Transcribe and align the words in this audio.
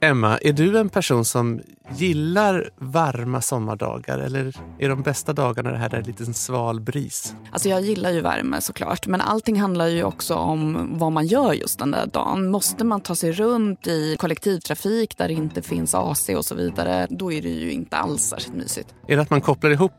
Emma, 0.00 0.38
är 0.38 0.52
du 0.52 0.78
en 0.78 0.88
person 0.88 1.24
som 1.24 1.60
gillar 1.96 2.70
varma 2.76 3.40
sommardagar 3.40 4.18
eller 4.18 4.56
är 4.78 4.88
de 4.88 5.02
bästa 5.02 5.32
dagarna 5.32 5.70
det 5.70 5.76
här 5.76 5.88
där 5.88 5.98
är 5.98 6.02
lite 6.02 6.34
sval 6.34 6.80
bris? 6.80 7.34
Alltså 7.52 7.68
jag 7.68 7.80
gillar 7.80 8.10
ju 8.10 8.20
värme 8.20 8.60
såklart 8.60 9.06
men 9.06 9.20
allting 9.20 9.60
handlar 9.60 9.86
ju 9.86 10.04
också 10.04 10.34
om 10.34 10.88
vad 10.98 11.12
man 11.12 11.26
gör 11.26 11.52
just 11.52 11.78
den 11.78 11.90
där 11.90 12.06
dagen. 12.06 12.50
Måste 12.50 12.84
man 12.84 13.00
ta 13.00 13.14
sig 13.14 13.32
runt 13.32 13.86
i 13.86 14.16
kollektivtrafik 14.18 15.18
där 15.18 15.28
det 15.28 15.34
inte 15.34 15.62
finns 15.62 15.94
AC 15.94 16.28
och 16.28 16.44
så 16.44 16.54
vidare, 16.54 17.06
då 17.10 17.32
är 17.32 17.42
det 17.42 17.48
ju 17.48 17.72
inte 17.72 17.96
alls 17.96 18.22
särskilt 18.22 18.56
mysigt. 18.56 18.94
Är 19.08 19.16
det 19.16 19.22
att 19.22 19.30
man 19.30 19.40
kopplar 19.40 19.70
ihop 19.70 19.92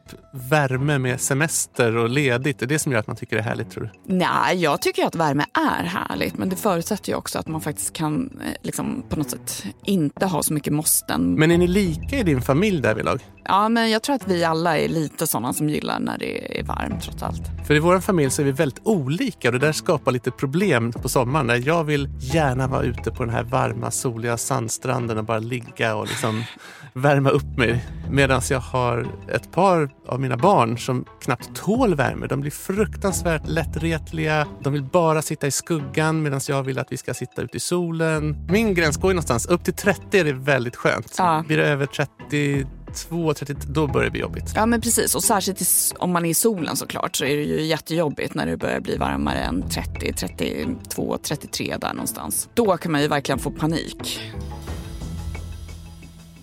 värme 0.50 0.98
med 0.98 1.22
semester 1.22 1.96
och 1.96 2.10
ledigt? 2.10 2.62
Är 2.62 2.68
det 2.68 2.80
som 2.80 2.92
gör 2.92 3.00
att 3.00 3.08
man 3.08 3.16
tycker 3.16 3.36
det 3.36 3.42
är 3.42 3.46
härligt 3.46 3.72
tror 3.72 3.84
du? 3.84 4.16
Nej, 4.16 4.58
jag 4.58 4.82
tycker 4.82 5.06
att 5.06 5.16
värme 5.16 5.46
är 5.54 5.84
härligt 5.84 6.38
men 6.38 6.50
det 6.50 6.56
förutsätter 6.56 7.10
ju 7.10 7.16
också 7.16 7.40
att 7.40 7.48
man 7.48 7.62
faktiskt 7.62 7.94
kan 7.94 8.42
eh, 8.46 8.54
liksom, 8.62 9.04
på 9.10 9.16
något 9.16 9.30
sätt 9.30 9.66
inte 9.90 10.26
ha 10.26 10.44
så 10.44 10.54
mycket 10.54 10.74
måsten. 10.74 11.34
Men 11.34 11.52
är 11.52 11.58
ni 11.58 11.68
lika 11.68 12.18
i 12.18 12.24
din 12.24 12.42
familj 12.42 12.82
därvidlag? 12.82 13.22
Ja, 13.44 13.70
men 13.70 13.90
jag 13.90 14.04
tror 14.04 14.16
att 14.16 14.28
vi 14.28 14.44
alla 14.44 14.78
är 14.78 14.88
lite 14.88 15.28
sådana 15.28 15.54
som 15.54 15.70
gillar 15.70 16.00
när 16.00 16.18
det 16.18 16.60
är 16.60 16.64
varmt 16.64 17.04
trots 17.04 17.24
allt. 17.24 17.42
För 17.68 17.76
i 17.76 17.80
vår 17.80 18.00
familj 18.00 18.32
så 18.32 18.42
är 18.42 18.46
vi 18.46 18.52
väldigt 18.52 18.80
olika 18.84 19.48
och 19.48 19.52
det 19.52 19.60
där 19.60 19.72
skapar 19.72 20.12
lite 20.12 20.32
problem 20.32 20.92
på 20.92 21.10
sommaren. 21.10 21.48
När 21.48 21.68
jag 21.68 21.84
vill 21.84 22.10
gärna 22.20 22.68
vara 22.68 22.84
ute 22.84 23.12
på 23.12 23.26
den 23.26 23.34
här 23.34 23.44
varma, 23.44 23.92
soliga 23.92 24.38
sandstranden 24.38 25.18
och 25.18 25.26
bara 25.26 25.40
ligga 25.40 25.96
och 25.96 26.08
liksom 26.08 26.44
värma 26.94 27.30
upp 27.30 27.58
mig. 27.58 27.86
Medan 28.10 28.42
jag 28.50 28.60
har 28.60 29.08
ett 29.34 29.52
par 29.52 29.90
av 30.08 30.20
mina 30.20 30.38
barn 30.38 30.78
som 30.78 31.06
knappt 31.22 31.56
tål 31.56 31.96
värme. 31.96 32.28
De 32.28 32.42
blir 32.42 32.52
fruktansvärt 32.52 33.48
lättretliga. 33.48 34.48
De 34.64 34.74
vill 34.74 34.84
bara 34.84 35.22
sitta 35.22 35.48
i 35.48 35.52
skuggan 35.52 36.24
medan 36.24 36.42
jag 36.48 36.64
vill 36.64 36.80
att 36.80 36.92
vi 36.92 36.98
ska 36.98 37.14
sitta 37.14 37.42
ute 37.42 37.58
i 37.58 37.60
solen. 37.60 38.48
Min 38.50 38.74
gräns 38.74 38.98
går 38.98 39.12
ju 39.12 39.14
någonstans. 39.14 39.46
Upp 39.46 39.64
till 39.64 39.74
30 39.82 40.20
är 40.20 40.24
det 40.24 40.34
väldigt 40.34 40.76
skönt. 40.76 41.16
Ja. 41.18 41.44
Blir 41.48 41.58
det 41.58 41.68
över 41.68 41.86
30 41.86 42.66
2, 42.94 43.34
30, 43.34 43.56
då 43.68 43.88
börjar 43.88 44.06
det 44.06 44.12
bli 44.12 44.22
jobbigt. 44.22 44.54
Ja 44.56 44.66
men 44.66 44.82
precis 44.82 45.16
och 45.16 45.24
särskilt 45.24 45.62
om 45.98 46.12
man 46.12 46.26
är 46.26 46.30
i 46.30 46.34
solen 46.34 46.76
såklart 46.76 47.16
så 47.16 47.26
är 47.26 47.38
det 47.38 47.44
ju 47.44 47.62
jättejobbigt 47.62 48.34
när 48.34 48.46
det 48.46 48.58
börjar 48.58 48.80
bli 48.80 48.98
varmare 48.98 49.40
än 49.40 49.70
30, 49.70 50.14
32, 50.14 51.18
33 51.24 51.78
där 51.82 51.94
någonstans. 51.94 52.50
Då 52.54 52.78
kan 52.78 52.92
man 52.92 53.02
ju 53.02 53.08
verkligen 53.08 53.40
få 53.40 53.52
panik. 53.52 54.22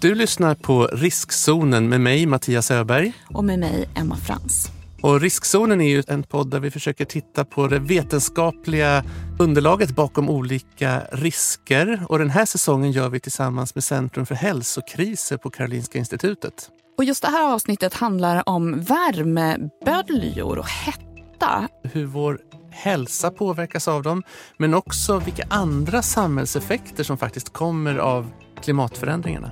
Du 0.01 0.15
lyssnar 0.15 0.55
på 0.55 0.87
Riskzonen 0.87 1.89
med 1.89 2.01
mig, 2.01 2.27
Mattias 2.27 2.71
Öberg. 2.71 3.13
Och 3.29 3.45
med 3.45 3.59
mig, 3.59 3.89
Emma 3.95 4.17
Frans. 4.17 4.76
Och 5.07 5.21
Riskzonen 5.21 5.81
är 5.81 5.89
ju 5.89 6.03
en 6.09 6.23
podd 6.23 6.51
där 6.51 6.61
vi 6.61 6.71
försöker 6.71 7.05
titta 7.05 7.45
på 7.45 7.69
det 7.69 7.79
vetenskapliga 7.79 9.05
underlaget 9.39 9.91
bakom 9.91 10.31
olika 10.31 11.03
risker. 11.13 12.07
Och 12.09 12.19
den 12.19 12.31
här 12.31 12.45
säsongen 12.45 12.93
gör 12.93 13.09
vi 13.09 13.21
tillsammans 13.21 13.75
med 13.75 13.85
Centrum 13.85 14.27
för 14.27 14.35
hälsokriser 14.35 15.37
på 15.37 15.51
Karolinska 15.51 15.99
institutet. 15.99 16.71
Och 16.99 17.05
just 17.05 17.23
det 17.23 17.29
här 17.29 17.55
avsnittet 17.55 17.95
handlar 17.95 18.49
om 18.49 18.81
värmeböljor 18.81 20.59
och 20.59 20.69
hetta. 20.69 21.69
Hur 21.83 22.07
vår 22.07 22.39
hälsa 22.71 23.31
påverkas 23.31 23.89
av 23.89 24.03
dem, 24.03 24.23
men 24.59 24.75
också 24.75 25.19
vilka 25.19 25.47
andra 25.51 26.03
samhällseffekter 26.03 27.05
som 27.05 27.19
faktiskt 27.19 27.53
kommer 27.53 27.97
av 27.97 28.31
klimatförändringarna. 28.63 29.51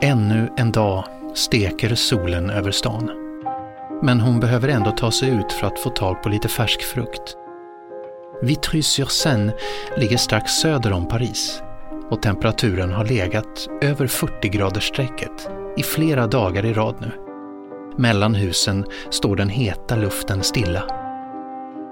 Ännu 0.00 0.48
en 0.56 0.72
dag 0.72 1.04
steker 1.34 1.94
solen 1.94 2.50
över 2.50 2.70
stan. 2.70 3.10
Men 4.02 4.20
hon 4.20 4.40
behöver 4.40 4.68
ändå 4.68 4.90
ta 4.90 5.10
sig 5.10 5.28
ut 5.28 5.52
för 5.52 5.66
att 5.66 5.78
få 5.78 5.90
tag 5.90 6.22
på 6.22 6.28
lite 6.28 6.48
färsk 6.48 6.82
frukt. 6.82 7.36
Vitry-sur-Seine 8.42 9.52
ligger 9.96 10.16
strax 10.16 10.52
söder 10.52 10.92
om 10.92 11.08
Paris 11.08 11.62
och 12.10 12.22
temperaturen 12.22 12.92
har 12.92 13.04
legat 13.04 13.68
över 13.82 14.06
40 14.06 14.48
grader 14.48 14.80
strecket 14.80 15.50
i 15.76 15.82
flera 15.82 16.26
dagar 16.26 16.64
i 16.64 16.72
rad 16.72 16.94
nu. 17.00 17.10
Mellan 17.96 18.34
husen 18.34 18.86
står 19.10 19.36
den 19.36 19.48
heta 19.48 19.96
luften 19.96 20.42
stilla. 20.42 20.84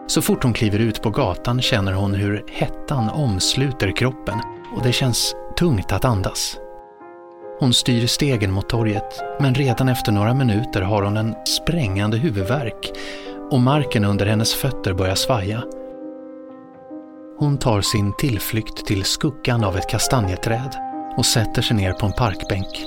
Så 0.06 0.22
fort 0.22 0.43
hon 0.43 0.53
kliver 0.53 0.78
ut 0.78 1.03
på 1.03 1.11
gatan 1.11 1.62
känner 1.62 1.93
hon 1.93 2.15
hur 2.15 2.45
hettan 2.49 3.11
omsluter 3.11 3.97
kroppen 3.97 4.41
och 4.77 4.83
det 4.83 4.93
känns 4.93 5.34
tungt 5.59 5.93
att 5.93 6.05
andas. 6.05 6.59
Hon 7.59 7.72
styr 7.72 8.06
stegen 8.06 8.53
mot 8.53 8.69
torget, 8.69 9.22
men 9.41 9.55
redan 9.55 9.89
efter 9.89 10.12
några 10.12 10.34
minuter 10.34 10.83
har 10.83 11.03
hon 11.03 11.17
en 11.17 11.34
sprängande 11.47 12.17
huvudvärk 12.17 12.93
och 13.50 13.61
marken 13.61 14.05
under 14.05 14.27
hennes 14.27 14.55
fötter 14.55 14.93
börjar 14.93 15.15
svaja. 15.15 15.62
Hon 17.39 17.59
tar 17.59 17.81
sin 17.81 18.16
tillflykt 18.16 18.87
till 18.87 19.05
skuggan 19.05 19.65
av 19.65 19.77
ett 19.77 19.89
kastanjeträd 19.89 20.77
och 21.16 21.27
sätter 21.27 21.62
sig 21.62 21.77
ner 21.77 21.93
på 21.93 22.06
en 22.06 22.12
parkbänk. 22.12 22.87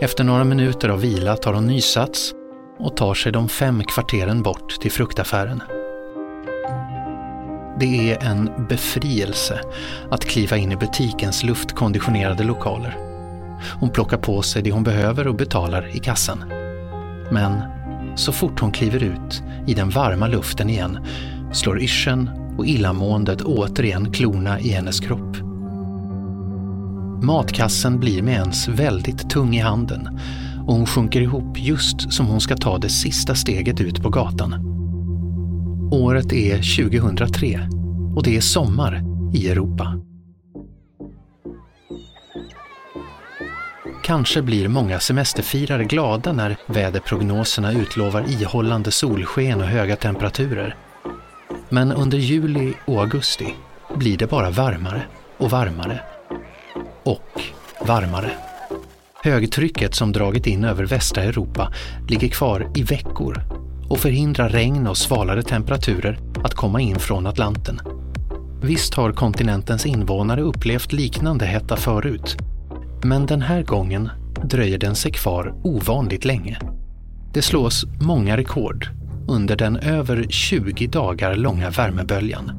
Efter 0.00 0.24
några 0.24 0.44
minuter 0.44 0.88
av 0.88 1.00
vila 1.00 1.36
tar 1.36 1.52
hon 1.52 1.66
nysats 1.66 2.32
och 2.78 2.96
tar 2.96 3.14
sig 3.14 3.32
de 3.32 3.48
fem 3.48 3.84
kvarteren 3.84 4.42
bort 4.42 4.80
till 4.80 4.92
fruktaffären. 4.92 5.62
Det 7.80 8.12
är 8.12 8.24
en 8.24 8.50
befrielse 8.68 9.60
att 10.10 10.24
kliva 10.24 10.56
in 10.56 10.72
i 10.72 10.76
butikens 10.76 11.42
luftkonditionerade 11.44 12.44
lokaler. 12.44 12.96
Hon 13.80 13.90
plockar 13.90 14.18
på 14.18 14.42
sig 14.42 14.62
det 14.62 14.72
hon 14.72 14.84
behöver 14.84 15.26
och 15.26 15.34
betalar 15.34 15.96
i 15.96 15.98
kassan. 15.98 16.44
Men 17.30 17.62
så 18.16 18.32
fort 18.32 18.60
hon 18.60 18.72
kliver 18.72 19.02
ut 19.02 19.42
i 19.66 19.74
den 19.74 19.90
varma 19.90 20.26
luften 20.26 20.70
igen 20.70 20.98
slår 21.52 21.82
yrseln 21.82 22.30
och 22.58 22.66
illamåendet 22.66 23.42
återigen 23.42 24.12
klorna 24.12 24.60
i 24.60 24.68
hennes 24.68 25.00
kropp. 25.00 25.36
Matkassen 27.22 28.00
blir 28.00 28.22
med 28.22 28.34
ens 28.34 28.68
väldigt 28.68 29.30
tung 29.30 29.56
i 29.56 29.60
handen 29.60 30.20
och 30.66 30.74
hon 30.74 30.86
sjunker 30.86 31.20
ihop 31.20 31.58
just 31.58 32.12
som 32.12 32.26
hon 32.26 32.40
ska 32.40 32.56
ta 32.56 32.78
det 32.78 32.88
sista 32.88 33.34
steget 33.34 33.80
ut 33.80 34.02
på 34.02 34.10
gatan. 34.10 34.73
Året 35.94 36.32
är 36.32 36.56
2003 36.90 37.68
och 38.16 38.22
det 38.22 38.36
är 38.36 38.40
sommar 38.40 39.02
i 39.34 39.48
Europa. 39.48 40.00
Kanske 44.04 44.42
blir 44.42 44.68
många 44.68 45.00
semesterfirare 45.00 45.84
glada 45.84 46.32
när 46.32 46.56
väderprognoserna 46.66 47.72
utlovar 47.72 48.42
ihållande 48.42 48.90
solsken 48.90 49.60
och 49.60 49.66
höga 49.66 49.96
temperaturer. 49.96 50.76
Men 51.68 51.92
under 51.92 52.18
juli 52.18 52.74
och 52.86 53.00
augusti 53.00 53.54
blir 53.96 54.18
det 54.18 54.26
bara 54.26 54.50
varmare 54.50 55.02
och 55.38 55.50
varmare. 55.50 56.00
Och 57.02 57.42
varmare. 57.80 58.30
Högtrycket 59.22 59.94
som 59.94 60.12
dragit 60.12 60.46
in 60.46 60.64
över 60.64 60.86
västra 60.86 61.22
Europa 61.22 61.72
ligger 62.08 62.28
kvar 62.28 62.70
i 62.74 62.82
veckor 62.82 63.64
och 63.94 64.00
förhindra 64.00 64.48
regn 64.48 64.86
och 64.86 64.96
svalare 64.96 65.42
temperaturer 65.42 66.18
att 66.44 66.54
komma 66.54 66.80
in 66.80 66.98
från 66.98 67.26
Atlanten. 67.26 67.80
Visst 68.62 68.94
har 68.94 69.12
kontinentens 69.12 69.86
invånare 69.86 70.40
upplevt 70.40 70.92
liknande 70.92 71.44
hetta 71.44 71.76
förut, 71.76 72.36
men 73.04 73.26
den 73.26 73.42
här 73.42 73.62
gången 73.62 74.10
dröjer 74.42 74.78
den 74.78 74.94
sig 74.94 75.12
kvar 75.12 75.54
ovanligt 75.64 76.24
länge. 76.24 76.58
Det 77.32 77.42
slås 77.42 77.84
många 78.00 78.36
rekord 78.36 78.88
under 79.28 79.56
den 79.56 79.76
över 79.76 80.26
20 80.28 80.86
dagar 80.86 81.34
långa 81.34 81.70
värmeböljan. 81.70 82.52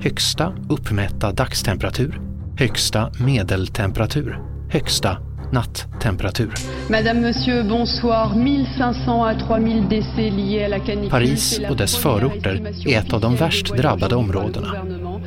Högsta 0.00 0.52
uppmätta 0.68 1.32
dagstemperatur, 1.32 2.20
högsta 2.58 3.12
medeltemperatur, 3.20 4.38
högsta 4.70 5.18
nattemperatur. 5.52 6.52
Madame, 6.88 7.20
monsieur, 7.20 7.62
bonsoir. 7.62 8.32
1500 8.36 9.24
à 9.26 9.34
3000 9.34 9.88
décès 9.88 10.30
liés 10.30 10.64
à 10.64 10.68
la 10.68 10.78
canicule. 10.78 11.10
Paris 11.10 11.60
och 11.70 11.76
dess 11.76 11.96
förorter 11.96 12.74
är 12.86 12.98
ett 12.98 13.12
av 13.12 13.20
de 13.20 13.36
värst 13.36 13.76
drabbade 13.76 14.16
områdena. 14.16 14.74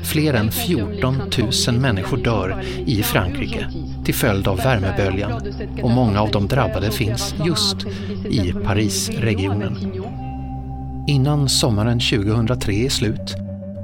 Fler 0.03 0.33
än 0.33 0.51
14 0.51 1.21
000 1.67 1.79
människor 1.79 2.17
dör 2.17 2.63
i 2.85 3.03
Frankrike 3.03 3.67
till 4.05 4.15
följd 4.15 4.47
av 4.47 4.57
värmeböljan 4.57 5.41
och 5.83 5.89
många 5.91 6.21
av 6.21 6.31
de 6.31 6.47
drabbade 6.47 6.91
finns 6.91 7.35
just 7.45 7.77
i 8.29 8.53
Parisregionen. 8.65 9.77
Innan 11.07 11.49
sommaren 11.49 11.99
2003 11.99 12.73
är 12.73 12.89
slut 12.89 13.35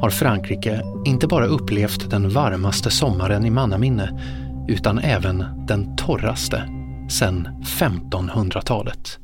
har 0.01 0.09
Frankrike 0.09 0.81
inte 1.05 1.27
bara 1.27 1.45
upplevt 1.45 2.09
den 2.09 2.29
varmaste 2.29 2.91
sommaren 2.91 3.45
i 3.45 3.49
mannaminne 3.49 4.09
utan 4.71 4.99
även 4.99 5.65
den 5.67 5.95
torraste 5.95 6.69
sedan 7.09 7.47
1500-talet. 7.63 9.19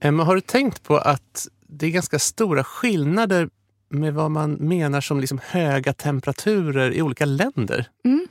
Emma, 0.00 0.24
har 0.24 0.34
du 0.34 0.40
tänkt 0.40 0.82
på 0.82 0.98
att 0.98 1.48
det 1.68 1.86
är 1.86 1.90
ganska 1.90 2.18
stora 2.18 2.64
skillnader 2.64 3.48
med 3.90 4.14
vad 4.14 4.30
man 4.30 4.52
menar 4.52 5.00
som 5.00 5.20
liksom 5.20 5.40
höga 5.44 5.92
temperaturer 5.92 6.92
i 6.92 7.02
olika 7.02 7.24
länder? 7.24 7.86
Mm. 8.04 8.26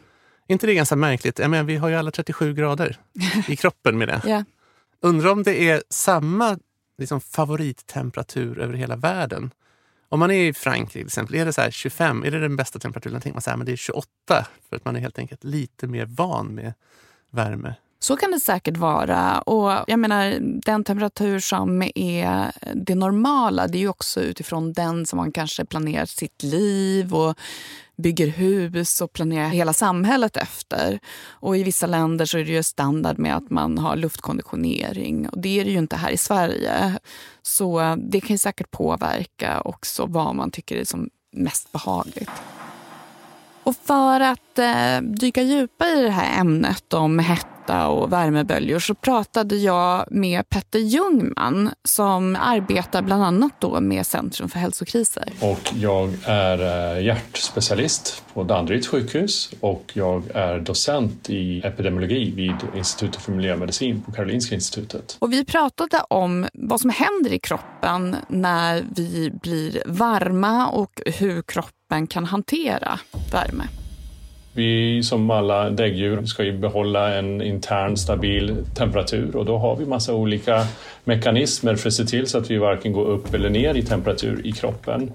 Är 0.48 0.54
inte 0.54 0.68
det 0.68 0.74
ganska 0.74 0.96
märkligt? 0.96 1.40
Jag 1.40 1.52
menar, 1.52 1.64
vi 1.64 1.76
har 1.76 1.90
ju 1.90 1.96
alla 1.96 2.12
37 2.12 2.54
grader 2.54 2.98
i 3.48 3.56
kroppen 3.56 3.98
med 3.98 4.08
det. 4.08 4.22
Ja. 4.26 4.44
Undrar 5.02 5.32
om 5.32 5.44
det 5.44 5.70
är 5.70 5.84
samma 5.90 6.58
liksom, 6.98 7.22
favorittemperatur 7.22 8.60
över 8.60 8.74
hela 8.74 8.96
världen? 8.96 9.52
Om 10.10 10.20
man 10.20 10.32
är 10.32 10.44
i 10.44 10.54
Frankrike 10.54 10.92
till 10.92 11.06
exempel, 11.06 11.36
är 11.36 11.46
det 11.46 11.54
så 11.54 11.72
25, 11.72 12.24
är 12.24 12.32
det 12.32 12.40
den 12.40 12.56
bästa 12.56 12.80
temperaturen? 12.80 13.22
Tänker 13.22 13.36
man 13.36 13.42
så 13.42 13.50
här, 13.50 13.58
men 13.58 13.66
det 13.66 13.72
är 13.72 13.76
28 13.76 14.08
för 14.70 14.76
att 14.76 14.86
man 14.86 14.96
är 14.96 15.00
helt 15.00 15.20
enkelt 15.20 15.44
lite 15.44 15.88
mer 15.88 16.06
van 16.06 16.48
med 16.48 16.74
värme. 17.30 17.76
Så 18.02 18.16
kan 18.18 18.32
det 18.32 18.40
säkert 18.40 18.78
vara. 18.78 19.42
Och 19.42 19.84
jag 19.88 20.00
menar, 20.00 20.38
den 20.42 20.84
temperatur 20.84 21.40
som 21.40 21.82
är 21.96 22.52
det 22.74 22.96
normala 22.96 23.68
det 23.68 23.78
är 23.78 23.80
ju 23.80 23.90
också 23.90 24.22
utifrån 24.22 24.74
den 24.74 25.06
som 25.06 25.18
man 25.18 25.32
kanske 25.32 25.66
planerar 25.66 26.06
sitt 26.06 26.44
liv 26.44 27.14
och 27.14 27.38
bygger 27.98 28.28
hus 28.28 29.02
och 29.02 29.14
planerar 29.14 29.50
hela 29.50 29.74
samhället 29.74 30.38
efter. 30.38 31.00
Och 31.30 31.58
I 31.58 31.64
vissa 31.64 31.88
länder 31.88 32.26
så 32.26 32.38
är 32.38 32.46
det 32.46 32.52
ju 32.52 32.64
standard 32.64 33.20
med 33.20 33.36
att 33.36 33.50
man 33.50 33.78
har 33.78 33.96
luftkonditionering. 33.96 35.30
Och 35.30 35.42
Det 35.42 35.60
är 35.60 35.66
det 35.66 35.72
ju 35.72 35.78
inte 35.78 35.96
här 35.96 36.12
i 36.12 36.18
Sverige. 36.18 37.00
Så 37.42 37.98
det 37.98 38.22
kan 38.22 38.38
säkert 38.38 38.72
påverka 38.72 39.62
också 39.62 40.06
vad 40.06 40.36
man 40.36 40.52
tycker 40.52 40.76
är 40.78 40.84
som 40.84 41.10
mest 41.32 41.72
behagligt. 41.72 42.32
Och 43.64 43.76
för 43.76 44.20
att 44.20 44.60
eh, 44.60 45.02
dyka 45.02 45.42
djupare 45.42 46.00
i 46.00 46.04
det 46.04 46.10
här 46.10 46.40
ämnet 46.40 46.94
om 46.94 47.20
hetta 47.70 47.88
och 47.88 48.14
värmeböljor 48.14 48.80
så 48.80 48.96
pratade 48.96 49.56
jag 49.56 50.06
med 50.12 50.50
Petter 50.50 50.80
Ljungman 50.80 51.70
som 51.84 52.38
arbetar 52.42 53.02
bland 53.02 53.24
annat 53.24 53.52
då 53.60 53.80
med 53.80 54.06
Centrum 54.06 54.50
för 54.50 54.60
hälsokriser. 54.60 55.30
Och 55.42 55.74
jag 55.76 56.10
är 56.26 56.96
eh, 56.96 57.06
hjärtspecialist 57.06 58.24
på 58.34 58.44
Danderyds 58.44 58.88
sjukhus 58.88 59.54
och 59.60 59.92
jag 59.94 60.24
är 60.34 60.60
docent 60.60 61.30
i 61.30 61.62
epidemiologi 61.64 62.32
vid 62.32 62.56
Institutet 62.78 63.22
för 63.22 63.32
miljömedicin 63.32 64.02
på 64.02 64.12
Karolinska 64.12 64.56
institutet. 64.56 65.18
Och 65.20 65.34
vi 65.34 65.46
pratade 65.46 66.02
om 66.10 66.48
vad 66.54 66.82
som 66.82 66.90
händer 66.90 67.34
i 67.34 67.40
kroppen 67.40 68.16
när 68.28 68.84
vi 68.96 69.32
blir 69.42 69.84
varma 69.86 70.68
och 70.68 71.02
hur 71.06 71.42
kroppen 71.42 72.08
kan 72.08 72.26
hantera 72.26 73.00
värme. 73.32 73.64
Vi 74.60 75.04
som 75.04 75.32
alla 75.32 75.70
däggdjur 75.70 76.26
ska 76.26 76.44
ju 76.44 76.58
behålla 76.58 77.16
en 77.16 77.42
intern 77.42 77.98
stabil 77.98 78.56
temperatur 78.76 79.36
och 79.36 79.46
då 79.46 79.58
har 79.58 79.76
vi 79.76 79.86
massa 79.86 80.14
olika 80.14 80.66
mekanismer 81.04 81.76
för 81.76 81.88
att 81.88 81.94
se 81.94 82.06
till 82.06 82.28
så 82.28 82.38
att 82.38 82.52
vi 82.52 82.58
varken 82.58 82.94
går 82.94 83.06
upp 83.06 83.34
eller 83.34 83.50
ner 83.50 83.76
i 83.76 83.82
temperatur 83.82 84.42
i 84.48 84.52
kroppen. 84.52 85.12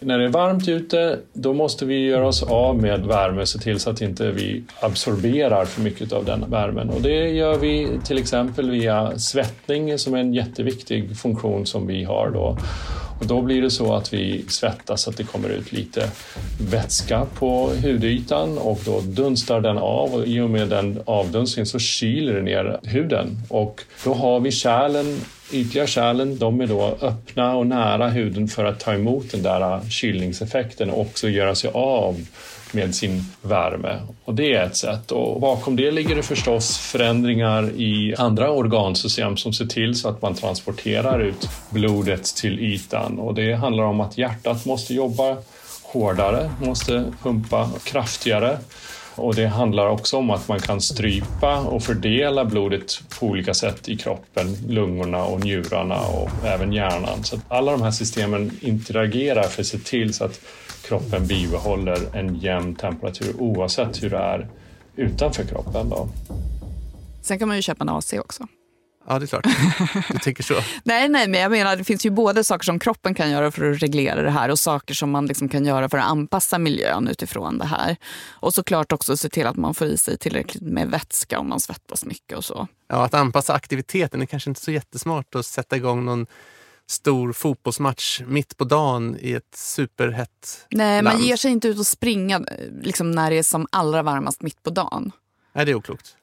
När 0.00 0.18
det 0.18 0.24
är 0.24 0.28
varmt 0.28 0.68
ute, 0.68 1.18
då 1.32 1.52
måste 1.52 1.84
vi 1.84 2.06
göra 2.06 2.26
oss 2.26 2.42
av 2.42 2.82
med 2.82 3.06
värme, 3.06 3.46
se 3.46 3.58
till 3.58 3.80
så 3.80 3.90
att 3.90 4.00
inte 4.00 4.30
vi 4.30 4.64
absorberar 4.80 5.64
för 5.64 5.82
mycket 5.82 6.12
av 6.12 6.24
den 6.24 6.50
värmen. 6.50 6.90
Och 6.90 7.02
det 7.02 7.28
gör 7.28 7.58
vi 7.58 7.88
till 8.04 8.18
exempel 8.18 8.70
via 8.70 9.18
svettning 9.18 9.98
som 9.98 10.14
är 10.14 10.18
en 10.18 10.34
jätteviktig 10.34 11.16
funktion 11.16 11.66
som 11.66 11.86
vi 11.86 12.04
har 12.04 12.30
då. 12.30 12.58
Och 13.18 13.26
då 13.26 13.42
blir 13.42 13.62
det 13.62 13.70
så 13.70 13.94
att 13.94 14.12
vi 14.12 14.44
svettas 14.48 15.02
så 15.02 15.10
att 15.10 15.16
det 15.16 15.24
kommer 15.24 15.48
ut 15.48 15.72
lite 15.72 16.10
vätska 16.60 17.26
på 17.38 17.70
hudytan 17.82 18.58
och 18.58 18.80
då 18.84 19.00
dunstar 19.00 19.60
den 19.60 19.78
av 19.78 20.14
och 20.14 20.26
i 20.26 20.40
och 20.40 20.50
med 20.50 20.68
den 20.68 21.02
avdunstningen 21.04 21.66
så 21.66 21.78
kyler 21.78 22.34
det 22.34 22.42
ner 22.42 22.80
huden. 22.82 23.38
Och 23.48 23.82
då 24.04 24.14
har 24.14 24.40
vi 24.40 24.52
kärlen 24.52 25.20
ytliga 25.52 25.86
kärlen 25.86 26.38
de 26.38 26.60
är 26.60 26.66
då 26.66 26.98
öppna 27.00 27.56
och 27.56 27.66
nära 27.66 28.08
huden 28.08 28.48
för 28.48 28.64
att 28.64 28.80
ta 28.80 28.94
emot 28.94 29.30
den 29.30 29.42
där 29.42 29.80
kylningseffekten 29.90 30.90
och 30.90 31.00
också 31.00 31.28
göra 31.28 31.54
sig 31.54 31.70
av 31.74 32.26
med 32.76 32.94
sin 32.94 33.24
värme. 33.42 34.00
Och 34.24 34.34
det 34.34 34.54
är 34.54 34.64
ett 34.64 34.76
sätt. 34.76 35.12
Och 35.12 35.40
bakom 35.40 35.76
det 35.76 35.90
ligger 35.90 36.16
det 36.16 36.22
förstås 36.22 36.78
förändringar 36.78 37.70
i 37.70 38.14
andra 38.18 38.50
organsystem 38.50 39.36
som 39.36 39.52
ser 39.52 39.66
till 39.66 39.94
så 39.94 40.08
att 40.08 40.22
man 40.22 40.34
transporterar 40.34 41.20
ut 41.20 41.48
blodet 41.70 42.24
till 42.24 42.60
ytan. 42.60 43.18
Och 43.18 43.34
det 43.34 43.54
handlar 43.54 43.84
om 43.84 44.00
att 44.00 44.18
hjärtat 44.18 44.64
måste 44.64 44.94
jobba 44.94 45.36
hårdare, 45.82 46.50
måste 46.60 47.12
pumpa 47.22 47.70
kraftigare. 47.84 48.58
Och 49.14 49.34
det 49.34 49.46
handlar 49.46 49.86
också 49.88 50.16
om 50.16 50.30
att 50.30 50.48
man 50.48 50.60
kan 50.60 50.80
strypa 50.80 51.58
och 51.58 51.82
fördela 51.82 52.44
blodet 52.44 53.02
på 53.18 53.26
olika 53.26 53.54
sätt 53.54 53.88
i 53.88 53.96
kroppen, 53.96 54.56
lungorna 54.68 55.24
och 55.24 55.40
njurarna 55.44 56.00
och 56.00 56.30
även 56.44 56.72
hjärnan. 56.72 57.24
Så 57.24 57.40
alla 57.48 57.72
de 57.72 57.82
här 57.82 57.90
systemen 57.90 58.50
interagerar 58.60 59.42
för 59.42 59.62
att 59.62 59.66
se 59.66 59.78
till 59.78 60.14
så 60.14 60.24
att 60.24 60.40
kroppen 60.88 61.26
bibehåller 61.26 62.16
en 62.16 62.34
jämn 62.34 62.74
temperatur 62.74 63.34
oavsett 63.38 64.02
hur 64.02 64.10
det 64.10 64.18
är 64.18 64.48
utanför 64.96 65.44
kroppen. 65.44 65.88
Då. 65.88 66.08
Sen 67.22 67.38
kan 67.38 67.48
man 67.48 67.56
ju 67.56 67.62
köpa 67.62 67.84
en 67.84 67.88
AC 67.88 68.12
också. 68.12 68.46
Ja, 69.08 69.18
det 69.18 69.24
är 69.24 69.26
klart. 69.26 69.46
Du 70.12 70.18
tänker 70.18 70.42
så. 70.42 70.54
nej, 70.84 71.08
nej, 71.08 71.28
men 71.28 71.40
jag 71.40 71.50
menar 71.50 71.76
det 71.76 71.84
finns 71.84 72.06
ju 72.06 72.10
både 72.10 72.44
saker 72.44 72.64
som 72.64 72.78
kroppen 72.78 73.14
kan 73.14 73.30
göra 73.30 73.50
för 73.50 73.70
att 73.70 73.82
reglera 73.82 74.22
det 74.22 74.30
här 74.30 74.48
och 74.48 74.58
saker 74.58 74.94
som 74.94 75.10
man 75.10 75.26
liksom 75.26 75.48
kan 75.48 75.64
göra 75.64 75.88
för 75.88 75.98
att 75.98 76.10
anpassa 76.10 76.58
miljön 76.58 77.08
utifrån 77.08 77.58
det 77.58 77.66
här. 77.66 77.96
Och 78.30 78.54
såklart 78.54 78.92
också 78.92 79.16
se 79.16 79.28
till 79.28 79.46
att 79.46 79.56
man 79.56 79.74
får 79.74 79.86
i 79.86 79.98
sig 79.98 80.18
tillräckligt 80.18 80.62
med 80.62 80.88
vätska 80.88 81.38
om 81.38 81.48
man 81.48 81.60
svettas 81.60 82.04
mycket 82.04 82.38
och 82.38 82.44
så. 82.44 82.68
Ja, 82.88 83.04
att 83.04 83.14
anpassa 83.14 83.54
aktiviteten 83.54 84.22
är 84.22 84.26
kanske 84.26 84.50
inte 84.50 84.60
så 84.60 84.70
jättesmart 84.70 85.34
att 85.34 85.46
sätta 85.46 85.76
igång 85.76 86.04
någon 86.04 86.26
stor 86.86 87.32
fotbollsmatch 87.32 88.20
mitt 88.26 88.56
på 88.56 88.64
dagen 88.64 89.16
i 89.20 89.32
ett 89.32 89.54
superhett 89.56 90.66
Nej, 90.70 91.02
land. 91.02 91.18
man 91.18 91.26
ger 91.26 91.36
sig 91.36 91.50
inte 91.50 91.68
ut 91.68 91.78
och 91.78 91.86
springa 91.86 92.44
liksom, 92.82 93.10
när 93.10 93.30
det 93.30 93.38
är 93.38 93.42
som 93.42 93.66
allra 93.72 94.02
varmast 94.02 94.42
mitt 94.42 94.62
på 94.62 94.70
dagen. 94.70 95.12
Nej, 95.52 95.64
det 95.66 95.72
är 95.72 95.76
oklokt. 95.76 96.16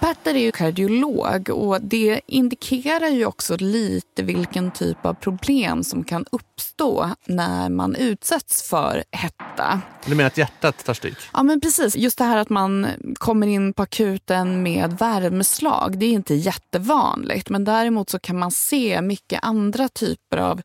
Petter 0.00 0.34
är 0.34 0.38
ju 0.38 0.52
kardiolog 0.52 1.50
och 1.50 1.82
det 1.82 2.20
indikerar 2.26 3.08
ju 3.08 3.26
också 3.26 3.56
lite 3.56 4.22
vilken 4.22 4.70
typ 4.70 5.06
av 5.06 5.14
problem 5.14 5.84
som 5.84 6.04
kan 6.04 6.24
uppstå 6.32 7.10
när 7.26 7.68
man 7.68 7.94
utsätts 7.94 8.68
för 8.68 9.04
hetta. 9.10 9.80
Du 10.06 10.14
menar 10.14 10.26
att 10.26 10.38
hjärtat 10.38 10.84
tar 10.84 10.94
stryk? 10.94 11.16
Ja, 11.32 11.42
men 11.42 11.60
precis. 11.60 11.96
Just 11.96 12.18
det 12.18 12.24
här 12.24 12.36
att 12.36 12.50
man 12.50 12.86
kommer 13.14 13.46
in 13.46 13.72
på 13.72 13.82
akuten 13.82 14.62
med 14.62 14.98
värmeslag, 14.98 15.98
det 15.98 16.06
är 16.06 16.12
inte 16.12 16.34
jättevanligt. 16.34 17.50
Men 17.50 17.64
däremot 17.64 18.10
så 18.10 18.18
kan 18.18 18.38
man 18.38 18.50
se 18.50 19.02
mycket 19.02 19.40
andra 19.42 19.88
typer 19.88 20.36
av 20.36 20.62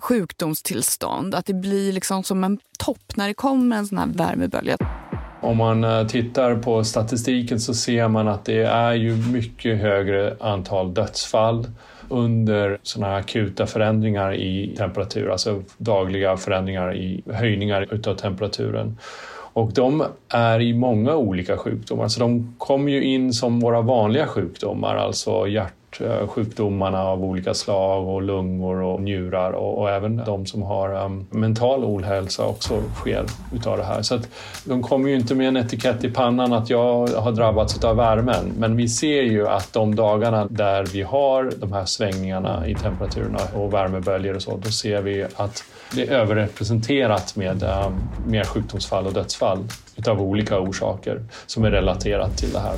sjukdomstillstånd. 0.00 1.34
Att 1.34 1.46
det 1.46 1.54
blir 1.54 1.92
liksom 1.92 2.24
som 2.24 2.44
en 2.44 2.58
topp 2.78 3.12
när 3.16 3.28
det 3.28 3.34
kommer 3.34 3.76
en 3.76 3.86
sån 3.86 3.98
här 3.98 4.06
värmebölja. 4.06 4.76
Om 5.42 5.56
man 5.56 5.84
eh, 5.84 6.06
tittar 6.06 6.54
på 6.54 6.84
statistiken 6.84 7.60
så 7.60 7.74
ser 7.74 8.08
man 8.08 8.28
att 8.28 8.44
det 8.44 8.62
är 8.62 8.92
ju 8.92 9.16
mycket 9.16 9.78
högre 9.78 10.36
antal 10.40 10.94
dödsfall 10.94 11.66
under 12.08 12.78
sådana 12.82 13.12
här 13.12 13.20
akuta 13.20 13.66
förändringar 13.66 14.34
i 14.34 14.74
temperatur, 14.78 15.30
alltså 15.30 15.62
dagliga 15.78 16.36
förändringar 16.36 16.96
i 16.96 17.22
höjningar 17.32 17.94
utav 17.94 18.14
temperaturen. 18.14 18.98
Och 19.54 19.72
de 19.72 20.04
är 20.28 20.60
i 20.60 20.74
många 20.74 21.16
olika 21.16 21.56
sjukdomar, 21.56 22.08
så 22.08 22.20
de 22.20 22.54
kommer 22.58 22.92
ju 22.92 23.04
in 23.04 23.32
som 23.32 23.60
våra 23.60 23.80
vanliga 23.80 24.26
sjukdomar, 24.26 24.96
alltså 24.96 25.48
hjärt 25.48 25.74
Eh, 26.00 26.26
sjukdomarna 26.26 27.02
av 27.04 27.24
olika 27.24 27.54
slag 27.54 28.08
och 28.08 28.22
lungor 28.22 28.82
och 28.82 29.02
njurar 29.02 29.52
och, 29.52 29.78
och 29.78 29.90
även 29.90 30.16
de 30.16 30.46
som 30.46 30.62
har 30.62 31.04
um, 31.04 31.26
mental 31.30 31.84
ohälsa 31.84 32.46
också 32.46 32.82
sker 32.94 33.24
utav 33.54 33.76
det 33.76 33.84
här. 33.84 34.02
Så 34.02 34.14
att 34.14 34.28
de 34.64 34.82
kommer 34.82 35.08
ju 35.08 35.16
inte 35.16 35.34
med 35.34 35.48
en 35.48 35.56
etikett 35.56 36.04
i 36.04 36.10
pannan 36.10 36.52
att 36.52 36.70
jag 36.70 37.06
har 37.06 37.32
drabbats 37.32 37.84
av 37.84 37.96
värmen. 37.96 38.52
Men 38.58 38.76
vi 38.76 38.88
ser 38.88 39.22
ju 39.22 39.48
att 39.48 39.72
de 39.72 39.94
dagarna 39.94 40.46
där 40.50 40.86
vi 40.86 41.02
har 41.02 41.52
de 41.56 41.72
här 41.72 41.84
svängningarna 41.84 42.66
i 42.66 42.74
temperaturerna 42.74 43.40
och 43.54 43.74
värmeböljor 43.74 44.36
och 44.36 44.42
så, 44.42 44.56
då 44.56 44.70
ser 44.70 45.02
vi 45.02 45.26
att 45.36 45.64
det 45.94 46.02
är 46.02 46.12
överrepresenterat 46.12 47.36
med 47.36 47.62
um, 47.62 48.08
mer 48.26 48.44
sjukdomsfall 48.44 49.06
och 49.06 49.12
dödsfall 49.12 49.58
utav 49.96 50.22
olika 50.22 50.60
orsaker 50.60 51.24
som 51.46 51.64
är 51.64 51.70
relaterat 51.70 52.38
till 52.38 52.52
det 52.52 52.60
här. 52.60 52.76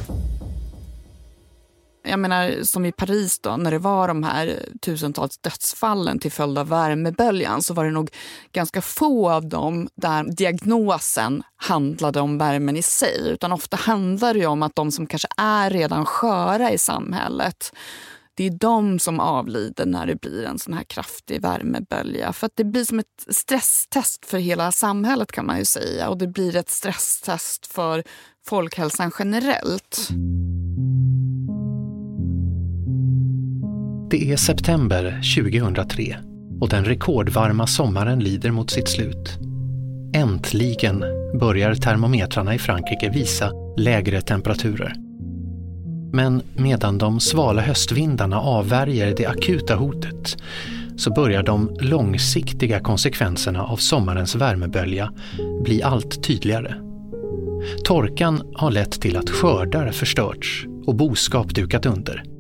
Jag 2.07 2.19
menar 2.19 2.63
som 2.63 2.85
i 2.85 2.93
Paris 2.93 3.39
då, 3.39 3.57
när 3.57 3.71
det 3.71 3.79
var 3.79 4.09
de 4.09 4.23
här 4.23 4.59
tusentals 4.81 5.39
dödsfallen 5.39 6.19
till 6.19 6.33
följd 6.33 6.59
av 6.59 6.69
värmeböljan 6.69 7.63
så 7.63 7.75
var 7.75 7.85
det 7.85 7.91
nog 7.91 8.11
ganska 8.53 8.83
få 8.83 9.31
av 9.31 9.49
dem 9.49 9.89
där 9.95 10.25
diagnosen 10.37 11.43
handlade 11.57 12.21
om 12.21 12.39
värmen 12.39 12.77
i 12.77 12.83
sig. 12.83 13.29
Utan 13.29 13.53
ofta 13.53 13.77
handlar 13.77 14.35
det 14.35 14.47
om 14.47 14.63
att 14.63 14.77
de 14.77 14.93
som 14.93 15.07
kanske 15.07 15.29
är 15.37 15.71
redan 15.71 16.07
sköra 16.07 16.73
i 16.73 16.79
samhället 16.79 17.73
det 18.37 18.45
är 18.45 18.51
de 18.51 18.99
som 18.99 19.21
avlider 19.21 19.87
när 19.87 20.07
det 20.07 20.21
blir 20.21 20.45
en 20.45 20.59
sån 20.59 20.75
här 20.75 20.85
kraftig 20.85 21.43
värmebölja. 21.43 22.33
För 22.33 22.47
att 22.47 22.57
det 22.57 22.65
blir 22.65 22.85
som 22.85 22.99
ett 22.99 23.27
stresstest 23.29 24.27
för 24.27 24.39
hela 24.39 24.73
samhället 24.73 25.33
kan 25.33 25.47
man 25.47 25.59
ju 25.59 25.65
säga. 25.65 26.09
Och 26.09 26.19
det 26.19 26.27
blir 26.27 26.57
ett 26.57 26.71
stresstest 26.71 27.67
för 27.67 28.05
folkhälsan 28.47 29.13
generellt. 29.19 30.09
Det 34.15 34.33
är 34.33 34.37
september 34.37 35.21
2003 35.37 36.17
och 36.61 36.69
den 36.69 36.85
rekordvarma 36.85 37.67
sommaren 37.67 38.21
lider 38.21 38.51
mot 38.51 38.71
sitt 38.71 38.89
slut. 38.89 39.39
Äntligen 40.15 41.05
börjar 41.41 41.75
termometrarna 41.75 42.55
i 42.55 42.59
Frankrike 42.59 43.11
visa 43.11 43.53
lägre 43.77 44.21
temperaturer. 44.21 44.95
Men 46.13 46.43
medan 46.57 46.99
de 46.99 47.21
svala 47.21 47.63
höstvindarna 47.63 48.41
avvärjer 48.41 49.15
det 49.17 49.27
akuta 49.27 49.75
hotet 49.75 50.37
så 50.97 51.11
börjar 51.11 51.43
de 51.43 51.77
långsiktiga 51.81 52.81
konsekvenserna 52.81 53.65
av 53.65 53.77
sommarens 53.77 54.35
värmebölja 54.35 55.13
bli 55.65 55.83
allt 55.83 56.23
tydligare. 56.23 56.75
Torkan 57.85 58.43
har 58.55 58.71
lett 58.71 59.01
till 59.01 59.17
att 59.17 59.31
skördar 59.31 59.91
förstörts 59.91 60.67
och 60.87 60.95
boskap 60.95 61.55
dukat 61.55 61.87
under. 61.87 62.34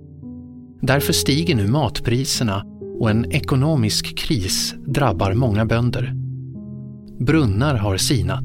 Därför 0.86 1.12
stiger 1.12 1.54
nu 1.54 1.66
matpriserna 1.66 2.64
och 3.00 3.10
en 3.10 3.32
ekonomisk 3.32 4.18
kris 4.18 4.74
drabbar 4.86 5.34
många 5.34 5.64
bönder. 5.64 6.12
Brunnar 7.20 7.74
har 7.74 7.96
sinat 7.96 8.44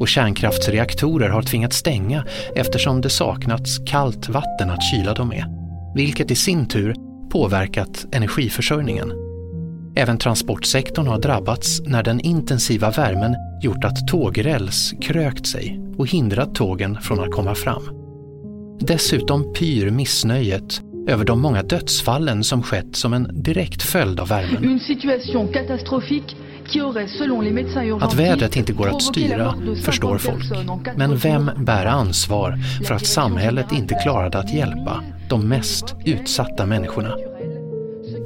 och 0.00 0.08
kärnkraftsreaktorer 0.08 1.28
har 1.28 1.42
tvingats 1.42 1.76
stänga 1.76 2.24
eftersom 2.54 3.00
det 3.00 3.10
saknats 3.10 3.78
kallt 3.86 4.28
vatten 4.28 4.70
att 4.70 4.82
kyla 4.82 5.14
dem 5.14 5.28
med, 5.28 5.44
vilket 5.94 6.30
i 6.30 6.34
sin 6.34 6.68
tur 6.68 6.94
påverkat 7.30 8.06
energiförsörjningen. 8.12 9.12
Även 9.94 10.18
transportsektorn 10.18 11.06
har 11.06 11.18
drabbats 11.18 11.80
när 11.86 12.02
den 12.02 12.20
intensiva 12.20 12.90
värmen 12.90 13.36
gjort 13.62 13.84
att 13.84 14.08
tågräls 14.08 14.94
krökt 15.00 15.46
sig 15.46 15.80
och 15.98 16.08
hindrat 16.08 16.54
tågen 16.54 16.98
från 17.00 17.20
att 17.20 17.32
komma 17.32 17.54
fram. 17.54 17.82
Dessutom 18.80 19.52
pyr 19.52 19.90
missnöjet 19.90 20.82
över 21.06 21.24
de 21.24 21.40
många 21.40 21.62
dödsfallen 21.62 22.44
som 22.44 22.62
skett 22.62 22.96
som 22.96 23.12
en 23.12 23.42
direkt 23.42 23.82
följd 23.82 24.20
av 24.20 24.28
värmen. 24.28 24.80
Att 28.00 28.14
vädret 28.14 28.56
inte 28.56 28.72
går 28.72 28.88
att 28.88 29.02
styra 29.02 29.54
förstår 29.84 30.18
folk. 30.18 30.44
Men 30.96 31.16
vem 31.16 31.50
bär 31.56 31.86
ansvar 31.86 32.58
för 32.86 32.94
att 32.94 33.06
samhället 33.06 33.72
inte 33.72 33.94
klarade 33.94 34.38
att 34.38 34.54
hjälpa 34.54 35.04
de 35.28 35.48
mest 35.48 35.94
utsatta 36.04 36.66
människorna? 36.66 37.16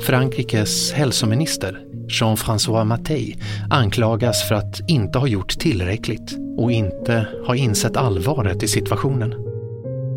Frankrikes 0.00 0.92
hälsominister 0.92 1.82
Jean-François 2.08 2.84
Mattei 2.84 3.36
anklagas 3.70 4.48
för 4.48 4.54
att 4.54 4.80
inte 4.88 5.18
ha 5.18 5.26
gjort 5.26 5.58
tillräckligt 5.58 6.38
och 6.56 6.72
inte 6.72 7.26
ha 7.46 7.56
insett 7.56 7.96
allvaret 7.96 8.62
i 8.62 8.68
situationen. 8.68 9.45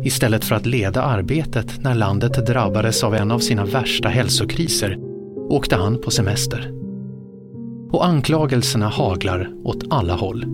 Istället 0.04 0.44
för 0.44 0.54
att 0.54 0.66
leda 0.66 1.02
arbetet 1.02 1.82
när 1.82 1.94
landet 1.94 2.46
drabbades 2.46 3.04
av 3.04 3.14
en 3.14 3.30
av 3.30 3.38
sina 3.38 3.64
värsta 3.64 4.08
hälsokriser 4.08 4.98
åkte 5.50 5.76
han 5.76 6.00
på 6.00 6.10
semester. 6.10 6.72
Och 7.92 8.06
anklagelserna 8.06 8.88
haglar 8.88 9.50
åt 9.64 9.84
alla 9.90 10.14
håll. 10.14 10.44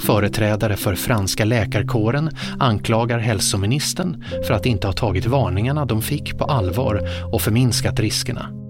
Företrädare 0.00 0.76
för 0.76 0.94
franska 0.94 1.44
läkarkåren 1.44 2.30
anklagar 2.58 3.18
hälsoministern 3.18 4.24
för 4.46 4.54
att 4.54 4.66
inte 4.66 4.86
ha 4.86 4.92
tagit 4.92 5.26
varningarna 5.26 5.84
de 5.84 6.02
fick 6.02 6.38
på 6.38 6.44
allvar 6.44 7.08
och 7.32 7.40
förminskat 7.42 8.00
riskerna. 8.00 8.65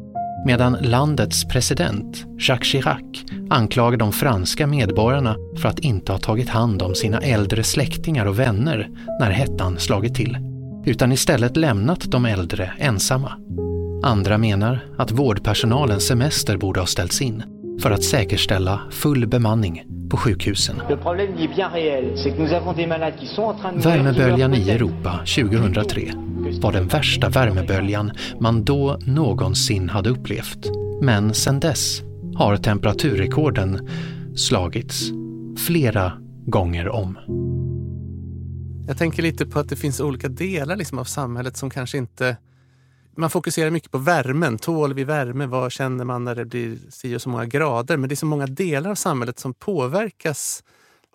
Medan 0.47 0.77
landets 0.81 1.45
president, 1.45 2.27
Jacques 2.39 2.69
Chirac, 2.69 3.03
anklagar 3.51 3.99
de 3.99 4.13
franska 4.13 4.67
medborgarna 4.67 5.37
för 5.57 5.69
att 5.69 5.79
inte 5.79 6.13
ha 6.13 6.19
tagit 6.19 6.49
hand 6.49 6.83
om 6.83 6.95
sina 6.95 7.19
äldre 7.19 7.63
släktingar 7.63 8.27
och 8.27 8.39
vänner 8.39 8.89
när 9.21 9.31
hettan 9.31 9.79
slagit 9.79 10.15
till, 10.15 10.39
utan 10.85 11.13
istället 11.13 11.57
lämnat 11.57 12.01
de 12.11 12.25
äldre 12.25 12.73
ensamma. 12.79 13.33
Andra 14.03 14.39
menar 14.39 14.81
att 14.99 15.11
vårdpersonalens 15.11 16.07
semester 16.07 16.57
borde 16.57 16.81
ha 16.81 16.87
ställts 16.87 17.23
in 17.23 17.43
för 17.83 17.91
att 17.91 18.05
säkerställa 18.05 18.81
full 18.91 19.27
bemanning 19.27 19.85
på 20.11 20.17
sjukhusen. 20.17 20.77
Värmeböljan 23.83 24.55
i 24.55 24.71
Europa 24.71 25.21
2003 25.37 26.26
var 26.53 26.73
den 26.73 26.89
värsta 26.89 27.29
värmeböljan 27.29 28.13
man 28.41 28.65
då 28.65 28.99
någonsin 29.07 29.89
hade 29.89 30.11
upplevt. 30.11 30.67
Men 31.03 31.35
sedan 31.35 31.61
dess 31.61 32.03
har 32.35 32.57
temperaturrekorden 32.57 33.89
slagits 34.37 35.03
flera 35.67 36.13
gånger 36.47 36.89
om. 36.89 37.19
Jag 38.89 38.99
tänker 38.99 39.23
lite 39.23 39.47
på 39.47 39.59
att 39.59 39.69
det 39.69 39.77
finns 39.77 40.01
olika 40.01 40.29
delar 40.29 40.77
liksom 40.77 40.99
av 40.99 41.05
samhället 41.05 41.57
som 41.57 41.71
kanske 41.71 41.99
inte 41.99 42.37
man 43.17 43.31
fokuserar 43.31 43.71
mycket 43.71 43.91
på 43.91 43.99
värmen. 43.99 44.59
Tål 44.59 44.95
vi 44.95 45.05
värme? 45.05 45.47
Vad 45.47 45.73
känner 45.73 46.05
man 46.05 46.25
när 46.25 46.35
det 46.35 46.45
blir 46.45 46.79
si 46.91 47.17
och 47.17 47.23
så 47.23 47.29
många 47.29 47.45
grader? 47.45 47.97
Men 47.97 48.09
det 48.09 48.15
är 48.15 48.17
så 48.17 48.27
många 48.27 48.47
delar 48.47 48.91
av 48.91 48.95
samhället 48.95 49.39
som 49.39 49.55
påverkas 49.55 50.63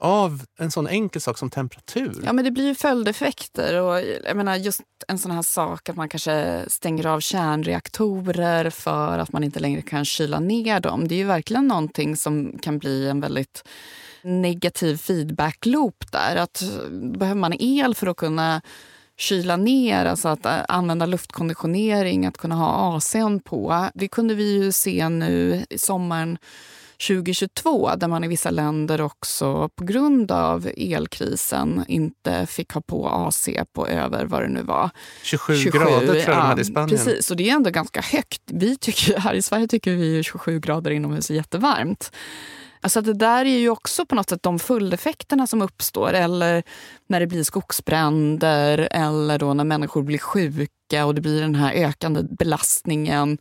av 0.01 0.43
en 0.59 0.71
sån 0.71 0.87
enkel 0.87 1.21
sak 1.21 1.37
som 1.37 1.49
temperatur. 1.49 2.21
Ja, 2.25 2.33
men 2.33 2.45
det 2.45 2.51
blir 2.51 2.67
ju 2.67 2.75
följdeffekter. 2.75 3.81
Och 3.81 4.01
jag 4.25 4.37
menar, 4.37 4.55
just 4.55 4.81
en 5.07 5.17
sån 5.17 5.31
här 5.31 5.41
sak 5.41 5.89
att 5.89 5.95
man 5.95 6.09
kanske 6.09 6.65
stänger 6.67 7.05
av 7.05 7.19
kärnreaktorer 7.19 8.69
för 8.69 9.19
att 9.19 9.31
man 9.31 9.43
inte 9.43 9.59
längre 9.59 9.81
kan 9.81 10.05
kyla 10.05 10.39
ner 10.39 10.79
dem. 10.79 11.07
Det 11.07 11.15
är 11.15 11.17
ju 11.17 11.23
verkligen 11.23 11.67
någonting 11.67 12.15
som 12.15 12.57
kan 12.61 12.77
bli 12.77 13.09
en 13.09 13.21
väldigt 13.21 13.63
negativ 14.21 14.97
feedback-loop 14.97 16.11
där. 16.11 16.35
Att 16.35 16.63
behöver 16.91 17.39
man 17.39 17.53
el 17.59 17.95
för 17.95 18.07
att 18.07 18.17
kunna 18.17 18.61
kyla 19.17 19.57
ner, 19.57 20.05
alltså 20.05 20.27
att 20.27 20.45
använda 20.67 21.05
luftkonditionering, 21.05 22.25
att 22.25 22.37
kunna 22.37 22.55
ha 22.55 22.97
AC'n 22.97 23.39
på. 23.39 23.89
Det 23.93 24.07
kunde 24.07 24.33
vi 24.35 24.53
ju 24.53 24.71
se 24.71 25.09
nu 25.09 25.65
i 25.69 25.77
sommaren 25.77 26.37
2022 27.07 27.95
där 27.95 28.07
man 28.07 28.23
i 28.23 28.27
vissa 28.27 28.49
länder 28.49 29.01
också 29.01 29.69
på 29.75 29.83
grund 29.83 30.31
av 30.31 30.69
elkrisen 30.77 31.85
inte 31.87 32.45
fick 32.45 32.71
ha 32.73 32.81
på 32.81 33.09
AC 33.09 33.49
på 33.73 33.87
över 33.87 34.25
vad 34.25 34.41
det 34.41 34.47
nu 34.47 34.63
var. 34.63 34.89
27, 35.23 35.55
27 35.55 35.79
grader 35.79 35.99
tror 35.99 36.15
jag 36.15 36.27
ja, 36.27 36.35
de 36.35 36.41
hade 36.41 36.61
i 36.61 36.65
Spanien. 36.65 36.89
Precis, 36.89 37.31
och 37.31 37.37
det 37.37 37.49
är 37.49 37.55
ändå 37.55 37.69
ganska 37.69 38.01
högt. 38.01 38.41
Vi 38.45 38.77
tycker, 38.77 39.19
här 39.19 39.33
i 39.33 39.41
Sverige 39.41 39.67
tycker 39.67 39.91
vi 39.91 40.23
27 40.23 40.59
grader 40.59 40.91
inomhus 40.91 41.29
är 41.29 41.35
jättevarmt. 41.35 42.11
Alltså 42.81 43.01
det 43.01 43.13
där 43.13 43.45
är 43.45 43.59
ju 43.59 43.69
också 43.69 44.05
på 44.05 44.15
något 44.15 44.29
sätt 44.29 44.43
de 44.43 44.59
följdeffekterna 44.59 45.47
som 45.47 45.61
uppstår. 45.61 46.13
Eller 46.13 46.63
när 47.07 47.19
det 47.19 47.27
blir 47.27 47.43
skogsbränder 47.43 48.87
eller 48.91 49.39
då 49.39 49.53
när 49.53 49.63
människor 49.63 50.03
blir 50.03 50.17
sjuka 50.17 51.05
och 51.05 51.15
det 51.15 51.21
blir 51.21 51.41
den 51.41 51.55
här 51.55 51.73
ökande 51.73 52.23
belastningen 52.23 53.37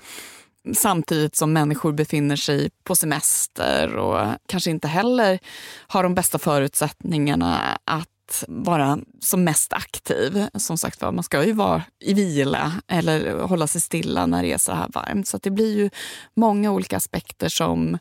samtidigt 0.75 1.37
som 1.37 1.53
människor 1.53 1.93
befinner 1.93 2.37
sig 2.37 2.71
på 2.85 2.97
semester 2.97 3.97
och 3.97 4.35
kanske 4.47 4.71
inte 4.71 4.89
heller 4.89 5.39
har 5.87 6.03
de 6.03 6.15
bästa 6.15 6.39
förutsättningarna 6.39 7.79
att 7.85 8.45
vara 8.49 8.99
som 9.21 9.45
mest 9.45 9.73
aktiv. 9.73 10.47
Som 10.55 10.79
sagt 10.79 11.01
man 11.01 11.23
ska 11.23 11.45
ju 11.45 11.53
vara 11.53 11.83
i 12.01 12.15
vila 12.15 12.73
eller 12.89 13.39
hålla 13.43 13.67
sig 13.67 13.81
stilla 13.81 14.27
när 14.27 14.43
det 14.43 14.53
är 14.53 14.59
så 14.59 14.73
här 14.73 14.89
varmt. 14.95 15.29
Så 15.29 15.39
det 15.39 15.51
blir 15.51 15.77
ju 15.77 15.91
många 16.35 16.73
olika 16.73 16.97
aspekter 16.97 17.49
som 17.49 17.99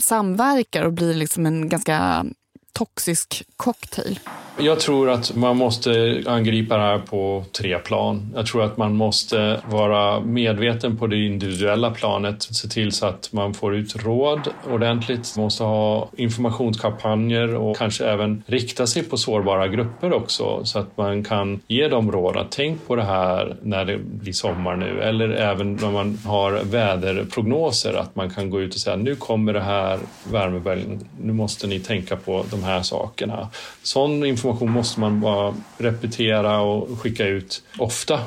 samverkar 0.00 0.84
och 0.84 0.92
blir 0.92 1.14
liksom 1.14 1.46
en 1.46 1.68
ganska 1.68 2.26
toxisk 2.72 3.42
cocktail. 3.56 4.20
Jag 4.60 4.80
tror 4.80 5.10
att 5.10 5.36
man 5.36 5.56
måste 5.56 6.22
angripa 6.26 6.76
det 6.76 6.82
här 6.82 6.98
på 6.98 7.44
tre 7.52 7.78
plan. 7.78 8.32
Jag 8.34 8.46
tror 8.46 8.64
att 8.64 8.76
man 8.76 8.94
måste 8.94 9.60
vara 9.70 10.20
medveten 10.20 10.96
på 10.96 11.06
det 11.06 11.16
individuella 11.16 11.90
planet, 11.90 12.42
se 12.42 12.68
till 12.68 12.92
så 12.92 13.06
att 13.06 13.32
man 13.32 13.54
får 13.54 13.76
ut 13.76 14.04
råd 14.04 14.48
ordentligt. 14.70 15.32
Man 15.36 15.44
måste 15.44 15.64
ha 15.64 16.08
informationskampanjer 16.16 17.54
och 17.54 17.76
kanske 17.76 18.06
även 18.06 18.42
rikta 18.46 18.86
sig 18.86 19.02
på 19.02 19.16
sårbara 19.16 19.68
grupper 19.68 20.12
också 20.12 20.64
så 20.64 20.78
att 20.78 20.96
man 20.96 21.24
kan 21.24 21.60
ge 21.66 21.88
dem 21.88 22.12
råd 22.12 22.36
att 22.36 22.50
tänk 22.50 22.86
på 22.86 22.96
det 22.96 23.04
här 23.04 23.56
när 23.62 23.84
det 23.84 23.98
blir 23.98 24.32
sommar 24.32 24.76
nu 24.76 25.00
eller 25.00 25.28
även 25.28 25.72
när 25.72 25.90
man 25.90 26.18
har 26.24 26.52
väderprognoser 26.64 27.94
att 27.94 28.16
man 28.16 28.30
kan 28.30 28.50
gå 28.50 28.60
ut 28.60 28.74
och 28.74 28.80
säga 28.80 28.96
nu 28.96 29.14
kommer 29.14 29.52
det 29.52 29.60
här 29.60 29.98
värmeböljan, 30.32 31.06
nu 31.20 31.32
måste 31.32 31.66
ni 31.66 31.80
tänka 31.80 32.16
på 32.16 32.44
de 32.50 32.62
här 32.62 32.82
sakerna. 32.82 33.48
Sån 33.82 34.24
information 34.26 34.47
måste 34.52 35.00
man 35.00 35.20
bara 35.20 35.54
repetera 35.78 36.60
och 36.60 37.00
skicka 37.00 37.26
ut 37.26 37.62
ofta. 37.78 38.20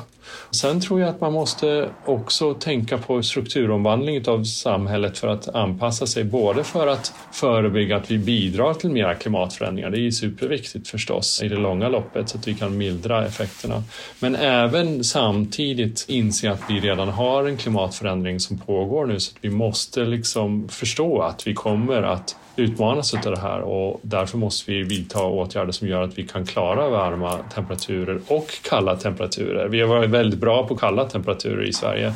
Sen 0.50 0.80
tror 0.80 1.00
jag 1.00 1.08
att 1.08 1.20
man 1.20 1.32
måste 1.32 1.88
också 2.04 2.54
tänka 2.54 2.98
på 2.98 3.22
strukturomvandling 3.22 4.28
av 4.28 4.44
samhället 4.44 5.18
för 5.18 5.28
att 5.28 5.48
anpassa 5.54 6.06
sig, 6.06 6.24
både 6.24 6.64
för 6.64 6.86
att 6.86 7.14
förebygga 7.32 7.96
att 7.96 8.10
vi 8.10 8.18
bidrar 8.18 8.74
till 8.74 8.90
mera 8.90 9.14
klimatförändringar, 9.14 9.90
det 9.90 10.06
är 10.06 10.10
superviktigt 10.10 10.88
förstås 10.88 11.42
i 11.42 11.48
det 11.48 11.56
långa 11.56 11.88
loppet 11.88 12.28
så 12.28 12.38
att 12.38 12.48
vi 12.48 12.54
kan 12.54 12.76
mildra 12.76 13.26
effekterna. 13.26 13.82
Men 14.20 14.36
även 14.36 15.04
samtidigt 15.04 16.04
inse 16.08 16.50
att 16.50 16.62
vi 16.68 16.80
redan 16.80 17.08
har 17.08 17.44
en 17.44 17.56
klimatförändring 17.56 18.40
som 18.40 18.58
pågår 18.58 19.06
nu 19.06 19.20
så 19.20 19.32
att 19.32 19.38
vi 19.40 19.50
måste 19.50 20.04
liksom 20.04 20.68
förstå 20.68 21.22
att 21.22 21.46
vi 21.46 21.54
kommer 21.54 22.02
att 22.02 22.36
utmanas 22.56 23.14
av 23.14 23.20
det 23.20 23.38
här 23.40 23.60
och 23.60 24.00
därför 24.02 24.38
måste 24.38 24.70
vi 24.70 24.82
vidta 24.82 25.22
åtgärder 25.24 25.72
som 25.72 25.88
gör 25.88 26.02
att 26.02 26.18
vi 26.18 26.26
kan 26.26 26.46
klara 26.46 26.88
varma 26.88 27.38
temperaturer 27.38 28.20
och 28.28 28.46
kalla 28.62 28.96
temperaturer. 28.96 29.68
Vi 29.68 29.80
har 29.80 29.88
varit 29.88 30.10
väldigt 30.10 30.40
bra 30.40 30.66
på 30.66 30.76
kalla 30.76 31.08
temperaturer 31.08 31.64
i 31.64 31.72
Sverige 31.72 32.14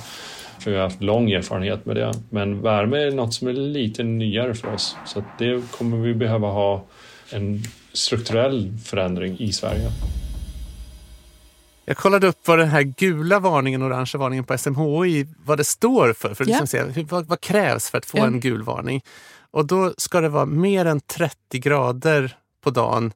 för 0.59 0.71
vi 0.71 0.77
har 0.77 0.85
haft 0.85 1.03
lång 1.03 1.31
erfarenhet 1.31 1.87
med 1.87 1.97
det. 1.97 2.13
Men 2.31 2.63
värme 2.63 2.99
är 3.07 3.11
något 3.11 3.35
som 3.35 3.49
är 3.49 3.53
lite 3.53 4.03
nyare 4.03 4.55
för 4.55 4.75
oss 4.75 4.97
så 5.07 5.25
det 5.39 5.71
kommer 5.71 5.97
vi 5.97 6.15
behöva 6.15 6.49
ha 6.49 6.85
en 7.31 7.63
strukturell 7.93 8.73
förändring 8.85 9.37
i 9.39 9.53
Sverige. 9.53 9.91
Jag 11.89 11.97
kollade 11.97 12.27
upp 12.27 12.39
vad 12.49 12.59
den 12.59 12.69
här 12.69 12.83
gula 12.83 13.39
varningen 13.41 13.83
och 13.83 13.87
orangea 13.89 14.19
varningen 14.19 14.45
på 14.45 14.59
SMHI 14.59 15.27
vad 15.45 15.59
det 15.59 15.65
står 15.65 16.13
för. 16.13 16.35
för 16.35 16.45
att 16.45 16.51
Ja. 16.51 16.59
liksom 16.61 16.67
se, 16.95 17.05
vad, 17.11 17.27
vad 17.27 17.41
krävs 17.41 17.91
för 17.91 17.99
att 17.99 18.07
få 18.07 18.19
Ja. 18.19 18.27
en 18.27 18.41
gul 18.41 18.63
varning? 18.63 19.03
Och 19.57 19.67
då 19.67 19.95
ska 19.99 20.21
det 20.21 20.29
vara 20.29 20.47
mer 20.47 20.85
än 20.87 21.01
30 21.01 21.59
grader 21.59 22.37
på 22.65 22.71
dagen 22.71 23.13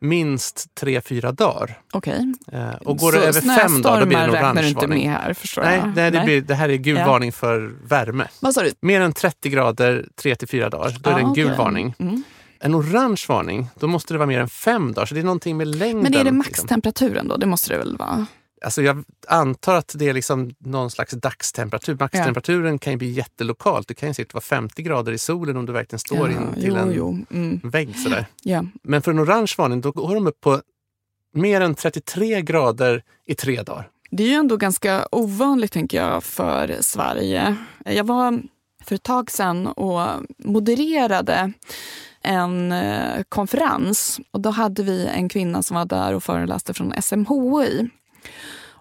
minst 0.00 0.66
3-4 0.80 1.32
dagar. 1.32 1.78
Okej. 1.92 2.34
Eh, 2.52 2.68
och 2.74 2.96
går 2.98 3.12
det 3.12 3.18
Så 3.20 3.24
över 3.24 3.40
fem 3.40 3.82
dagar 3.82 4.00
då 4.00 4.06
blir 4.06 4.18
det 4.18 4.24
en 4.24 4.30
orange 4.30 4.60
du 4.62 4.68
inte 4.68 4.80
varning. 4.86 5.06
med 5.10 5.16
här 5.20 5.34
förstår 5.34 5.62
Nej, 5.62 5.78
jag. 5.78 5.92
nej, 5.96 6.10
det, 6.10 6.20
blir, 6.24 6.40
det 6.40 6.54
här 6.54 6.68
är 6.68 6.74
gul 6.76 6.96
Ja. 6.96 7.06
varning 7.06 7.32
för 7.32 7.74
värme. 7.84 8.28
Vad 8.40 8.54
sa 8.54 8.62
du? 8.62 8.72
Mer 8.80 9.00
än 9.00 9.12
30 9.12 9.48
grader 9.50 10.06
3-4 10.22 10.70
dagar, 10.70 10.96
då 11.00 11.10
är 11.10 11.14
det 11.14 11.20
en 11.20 11.26
Ja, 11.26 11.32
gul 11.34 11.46
okej. 11.46 11.58
varning. 11.58 11.94
Mm. 11.98 12.22
En 12.60 12.74
orange 12.74 13.22
varning, 13.28 13.68
då 13.80 13.86
måste 13.86 14.14
det 14.14 14.18
vara 14.18 14.26
mer 14.26 14.40
än 14.40 14.48
fem 14.48 14.92
dagar. 14.92 15.06
Så 15.06 15.14
det 15.14 15.20
är 15.20 15.24
någonting 15.24 15.56
med 15.56 15.66
längden. 15.76 16.02
Men 16.02 16.06
är 16.14 16.18
det 16.18 16.24
liksom. 16.24 16.38
maxtemperaturen 16.38 17.28
då? 17.28 17.36
Det 17.36 17.46
måste 17.46 17.72
det 17.72 17.78
väl 17.78 17.96
vara? 17.96 18.26
Alltså 18.64 18.82
jag 18.82 19.04
antar 19.28 19.74
att 19.74 19.94
det 19.98 20.08
är 20.08 20.14
liksom 20.14 20.54
någon 20.58 20.90
slags 20.90 21.12
dagstemperatur. 21.12 21.96
Maxtemperaturen 22.00 22.78
kan 22.78 22.92
ju 22.92 22.96
bli 22.96 23.10
jättelokalt. 23.10 23.88
Det 23.88 23.94
kan 23.94 24.08
ju 24.08 24.14
säkert 24.14 24.34
vara 24.34 24.42
50 24.42 24.82
grader 24.82 25.12
i 25.12 25.18
solen 25.18 25.56
om 25.56 25.66
du 25.66 25.72
verkligen 25.72 25.98
står 26.00 26.30
in 26.30 26.54
till 26.54 26.64
jo, 26.64 26.76
en 26.76 26.92
jo. 26.92 27.18
Mm. 27.30 27.60
vägg. 27.64 27.96
Sådär. 27.96 28.26
Ja. 28.42 28.64
Men 28.82 29.02
för 29.02 29.10
en 29.10 29.20
orange 29.20 29.54
varning 29.58 29.80
då 29.80 29.92
går 29.92 30.14
de 30.14 30.26
upp 30.26 30.40
på 30.40 30.60
mer 31.34 31.60
än 31.60 31.74
33 31.74 32.42
grader 32.42 33.02
i 33.26 33.34
tre 33.34 33.62
dagar. 33.62 33.88
Det 34.10 34.22
är 34.22 34.28
ju 34.28 34.34
ändå 34.34 34.56
ganska 34.56 35.08
ovanligt 35.12 35.72
tänker 35.72 36.02
jag 36.02 36.24
för 36.24 36.76
Sverige. 36.80 37.56
Jag 37.84 38.04
var 38.04 38.42
för 38.84 38.94
ett 38.94 39.02
tag 39.02 39.30
sedan 39.30 39.66
och 39.66 40.08
modererade 40.38 41.52
en 42.22 42.72
eh, 42.72 43.22
konferens 43.28 44.20
och 44.30 44.40
då 44.40 44.50
hade 44.50 44.82
vi 44.82 45.06
en 45.06 45.28
kvinna 45.28 45.62
som 45.62 45.76
var 45.76 45.84
där 45.84 46.14
och 46.14 46.24
föreläste 46.24 46.74
från 46.74 47.02
SMHI. 47.02 47.88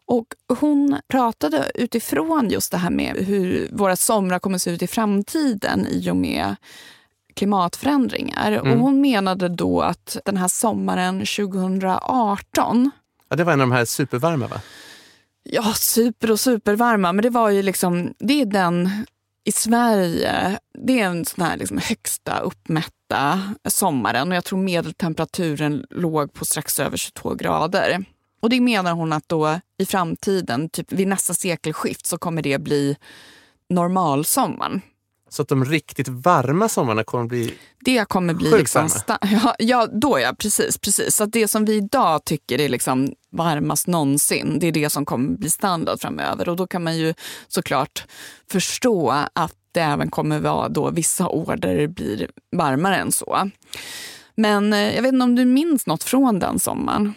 Och 0.08 0.28
hon 0.60 1.00
pratade 1.08 1.72
utifrån 1.76 2.50
just 2.50 2.72
det 2.72 2.78
här 2.78 2.90
med 2.90 3.16
hur 3.16 3.70
våra 3.72 3.96
somrar 3.96 4.40
kommer 4.40 4.56
att 4.56 4.62
se 4.62 4.72
ut 4.72 4.82
i 4.82 4.88
framtiden 4.88 5.88
i 5.88 6.12
och 6.12 6.16
med 6.16 6.56
klimatförändringar. 7.36 8.52
Mm. 8.52 8.72
Och 8.72 8.80
hon 8.80 9.02
menade 9.02 9.50
då 9.50 9.82
att 9.82 10.18
den 10.26 10.38
här 10.38 10.48
sommaren 10.48 11.20
2018 11.20 12.92
Ja, 13.30 13.36
det 13.36 13.44
var 13.44 13.54
en 13.54 13.62
av 13.62 13.68
de 13.68 13.76
här 13.76 13.86
supervarma 13.86 14.48
va? 14.48 14.62
Ja, 15.44 15.74
super 15.74 16.32
och 16.32 16.40
supervarma. 16.40 17.14
Men 17.14 17.24
det 17.24 17.30
var 17.30 17.50
ju 17.50 17.62
liksom, 17.62 18.14
det 18.20 18.42
är 18.42 18.46
den 18.46 18.90
i 19.44 19.52
Sverige, 19.52 20.60
det 20.78 21.00
är 21.00 21.06
en 21.06 21.26
sån 21.26 21.46
här 21.46 21.58
liksom 21.58 21.78
högsta 21.78 22.40
uppmätta 22.40 23.42
sommaren 23.68 24.30
och 24.30 24.36
jag 24.36 24.46
tror 24.46 24.60
medeltemperaturen 24.60 25.86
låg 25.90 26.34
på 26.34 26.46
strax 26.46 26.80
över 26.80 26.98
22 26.98 27.34
grader. 27.34 28.06
Och 28.46 28.50
det 28.50 28.62
menar 28.62 28.94
hon 28.94 29.14
att 29.14 29.30
då 29.30 29.60
i 29.78 29.86
framtiden, 29.86 30.70
typ 30.70 30.92
vid 30.92 31.08
nästa 31.08 31.34
sekelskift, 31.34 32.06
så 32.06 32.18
kommer 32.18 32.42
det 32.42 32.60
bli 32.60 32.98
normalsommaren. 33.70 34.82
Så 35.30 35.42
att 35.42 35.48
de 35.48 35.66
riktigt 35.66 36.08
varma 36.08 36.70
sommarna 36.70 37.04
kommer 37.04 37.26
bli... 37.26 37.54
Det 37.80 38.06
kommer 38.10 38.34
bli 38.34 38.52
liksom... 38.52 38.90
ja, 39.22 39.56
ja, 39.60 39.88
då 39.92 40.20
ja, 40.20 40.34
precis. 40.40 40.78
precis. 40.78 41.16
Så 41.16 41.24
att 41.24 41.32
det 41.32 41.48
som 41.48 41.66
vi 41.66 41.76
idag 41.76 42.26
tycker 42.26 42.62
är 42.62 42.70
liksom 42.70 43.14
varmast 43.32 43.88
någonsin, 43.88 44.60
det 44.60 44.68
är 44.68 44.72
det 44.72 44.90
som 44.90 45.06
kommer 45.06 45.38
bli 45.38 45.50
standard 45.50 46.02
framöver. 46.02 46.50
Och 46.50 46.56
då 46.56 46.68
kan 46.68 46.84
man 46.84 46.98
ju 46.98 47.14
såklart 47.48 48.08
förstå 48.52 49.10
att 49.34 49.56
det 49.72 49.82
även 49.82 50.10
kommer 50.10 50.40
vara 50.40 50.70
då 50.70 50.90
vissa 50.90 51.28
år 51.28 51.56
där 51.56 51.78
det 51.78 51.88
blir 51.88 52.30
varmare 52.52 52.96
än 52.96 53.12
så. 53.12 53.50
Men 54.36 54.74
eh, 54.74 54.96
jag 54.96 55.02
vet 55.02 55.14
inte 55.14 55.24
om 55.24 55.36
du 55.36 55.46
minns 55.46 55.88
något 55.88 56.04
från 56.04 56.40
den 56.40 56.60
sommaren? 56.60 57.14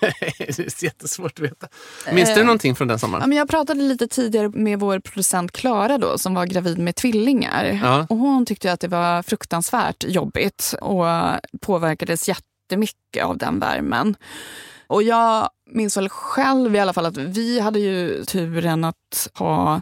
det 0.38 0.48
är 0.48 0.84
jättesvårt 0.84 1.32
att 1.32 1.44
veta. 1.44 1.68
Minns 2.12 2.34
du 2.34 2.40
Eh, 2.40 2.46
någonting 2.46 2.74
från 2.76 2.88
den 2.88 2.94
Ja, 2.94 2.98
sommaren? 2.98 3.28
men 3.28 3.38
jag 3.38 3.48
pratade 3.48 3.80
lite 3.80 4.06
tidigare 4.08 4.48
med 4.48 4.80
vår 4.80 4.98
producent 4.98 5.52
Klara 5.52 5.98
då, 5.98 6.18
som 6.18 6.34
var 6.34 6.46
gravid 6.46 6.78
med 6.78 6.96
tvillingar. 6.96 7.80
Ja. 7.82 8.06
Och 8.10 8.16
hon 8.16 8.46
tyckte 8.46 8.72
att 8.72 8.80
det 8.80 8.88
var 8.88 9.22
fruktansvärt 9.22 10.04
jobbigt 10.08 10.74
och 10.80 11.04
påverkades 11.60 12.28
jättemycket 12.28 13.24
av 13.24 13.38
den 13.38 13.58
värmen. 13.58 14.16
Och 14.86 15.02
jag 15.02 15.50
minns 15.70 15.96
väl 15.96 16.08
själv 16.08 16.74
i 16.74 16.78
alla 16.78 16.92
fall 16.92 17.06
att 17.06 17.16
vi 17.16 17.60
hade 17.60 17.78
ju 17.78 18.24
turen 18.24 18.84
att 18.84 19.28
ha 19.34 19.80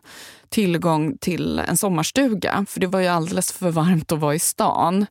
tillgång 0.48 1.18
till 1.18 1.58
en 1.58 1.76
sommarstuga. 1.76 2.66
För 2.68 2.80
det 2.80 2.86
var 2.86 3.00
ju 3.00 3.06
alldeles 3.06 3.52
för 3.52 3.70
varmt 3.70 4.12
att 4.12 4.18
vara 4.18 4.34
i 4.34 4.38
stan. 4.38 5.06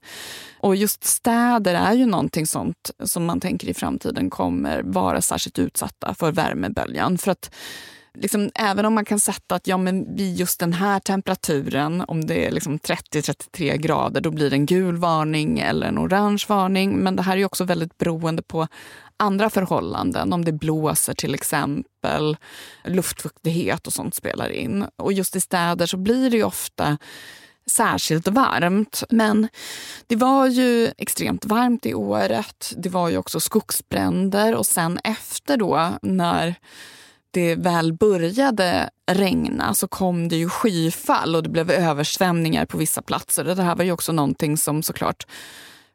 Och 0.59 0.75
just 0.75 1.03
städer 1.03 1.75
är 1.75 1.93
ju 1.93 2.05
någonting 2.05 2.47
sånt 2.47 2.91
som 3.03 3.25
man 3.25 3.39
tänker 3.39 3.69
i 3.69 3.73
framtiden 3.73 4.29
kommer 4.29 4.83
vara 4.83 5.21
särskilt 5.21 5.59
utsatta 5.59 6.13
för 6.13 6.31
värmeböljan. 6.31 7.17
För 7.17 7.31
att 7.31 7.51
liksom, 8.15 8.49
även 8.55 8.85
om 8.85 8.93
man 8.93 9.05
kan 9.05 9.19
sätta 9.19 9.55
att 9.55 9.67
ja, 9.67 9.77
men 9.77 10.15
vid 10.15 10.35
just 10.35 10.59
den 10.59 10.73
här 10.73 10.99
temperaturen, 10.99 12.03
om 12.07 12.25
det 12.25 12.45
är 12.45 12.51
liksom 12.51 12.79
30-33 12.79 13.75
grader, 13.75 14.21
då 14.21 14.31
blir 14.31 14.49
det 14.49 14.55
en 14.55 14.65
gul 14.65 14.97
varning 14.97 15.59
eller 15.59 15.87
en 15.87 15.99
orange 15.99 16.45
varning. 16.47 16.97
Men 16.97 17.15
det 17.15 17.23
här 17.23 17.37
är 17.37 17.45
också 17.45 17.63
väldigt 17.63 17.97
beroende 17.97 18.41
på 18.41 18.67
andra 19.17 19.49
förhållanden. 19.49 20.33
Om 20.33 20.45
det 20.45 20.51
blåser 20.51 21.13
till 21.13 21.33
exempel, 21.33 22.37
luftfuktighet 22.83 23.87
och 23.87 23.93
sånt 23.93 24.15
spelar 24.15 24.49
in. 24.49 24.85
Och 24.95 25.13
just 25.13 25.35
i 25.35 25.41
städer 25.41 25.85
så 25.85 25.97
blir 25.97 26.29
det 26.29 26.37
ju 26.37 26.43
ofta 26.43 26.97
särskilt 27.71 28.27
varmt. 28.27 29.03
Men 29.09 29.47
det 30.07 30.15
var 30.15 30.47
ju 30.47 30.91
extremt 30.97 31.45
varmt 31.45 31.85
i 31.85 31.93
året. 31.93 32.73
Det 32.77 32.89
var 32.89 33.09
ju 33.09 33.17
också 33.17 33.39
skogsbränder 33.39 34.55
och 34.55 34.65
sen 34.65 34.99
efter 35.03 35.57
då 35.57 35.91
när 36.01 36.55
det 37.31 37.55
väl 37.55 37.93
började 37.93 38.89
regna 39.11 39.73
så 39.73 39.87
kom 39.87 40.27
det 40.27 40.35
ju 40.35 40.49
skyfall 40.49 41.35
och 41.35 41.43
det 41.43 41.49
blev 41.49 41.71
översvämningar 41.71 42.65
på 42.65 42.77
vissa 42.77 43.01
platser. 43.01 43.43
Det 43.43 43.63
här 43.63 43.75
var 43.75 43.83
ju 43.83 43.91
också 43.91 44.11
någonting 44.11 44.57
som 44.57 44.83
såklart 44.83 45.27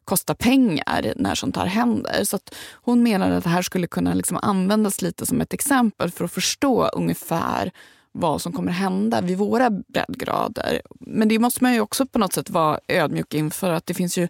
kostar 0.05 0.33
pengar 0.33 1.13
när 1.15 1.35
sånt 1.35 1.55
här 1.55 1.65
händer. 1.65 2.23
Så 2.23 2.35
att 2.35 2.55
hon 2.73 3.03
menade 3.03 3.37
att 3.37 3.43
det 3.43 3.49
här 3.49 3.61
skulle 3.61 3.87
kunna 3.87 4.13
liksom 4.13 4.39
användas 4.41 5.01
lite 5.01 5.25
som 5.25 5.41
ett 5.41 5.53
exempel 5.53 6.11
för 6.11 6.25
att 6.25 6.31
förstå 6.31 6.87
ungefär 6.87 7.71
vad 8.13 8.41
som 8.41 8.53
kommer 8.53 8.71
hända 8.71 9.21
vid 9.21 9.37
våra 9.37 9.69
breddgrader. 9.69 10.81
Men 10.99 11.27
det 11.27 11.39
måste 11.39 11.63
man 11.63 11.73
ju 11.73 11.81
också 11.81 12.05
på 12.05 12.19
något 12.19 12.33
sätt 12.33 12.49
vara 12.49 12.79
ödmjuk 12.87 13.33
inför 13.33 13.71
att 13.71 13.85
det 13.85 13.93
finns 13.93 14.17
ju 14.17 14.27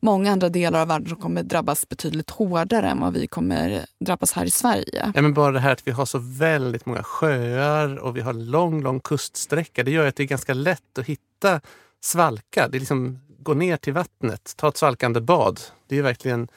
många 0.00 0.32
andra 0.32 0.48
delar 0.48 0.80
av 0.80 0.88
världen 0.88 1.08
som 1.08 1.18
kommer 1.18 1.42
drabbas 1.42 1.88
betydligt 1.88 2.30
hårdare 2.30 2.88
än 2.88 3.00
vad 3.00 3.12
vi 3.12 3.26
kommer 3.26 3.86
drabbas 4.00 4.32
här 4.32 4.44
i 4.44 4.50
Sverige. 4.50 5.12
Ja, 5.14 5.22
men 5.22 5.34
bara 5.34 5.52
det 5.52 5.60
här 5.60 5.72
att 5.72 5.86
vi 5.86 5.90
har 5.90 6.06
så 6.06 6.18
väldigt 6.18 6.86
många 6.86 7.02
sjöar 7.02 7.96
och 7.96 8.16
vi 8.16 8.20
har 8.20 8.32
lång, 8.32 8.82
lång 8.82 9.00
kuststräcka. 9.00 9.82
Det 9.82 9.90
gör 9.90 10.06
att 10.06 10.16
det 10.16 10.22
är 10.22 10.26
ganska 10.26 10.54
lätt 10.54 10.98
att 10.98 11.06
hitta 11.06 11.60
svalka. 12.00 12.68
Det 12.68 12.78
är 12.78 12.80
liksom 12.80 13.18
gå 13.42 13.54
ner 13.54 13.76
till 13.76 13.92
vattnet, 13.92 14.54
ta 14.56 14.68
ett 14.68 14.76
svalkande 14.76 15.20
bad. 15.20 15.60
Det 15.86 15.98
är 15.98 16.02
verkligen 16.02 16.48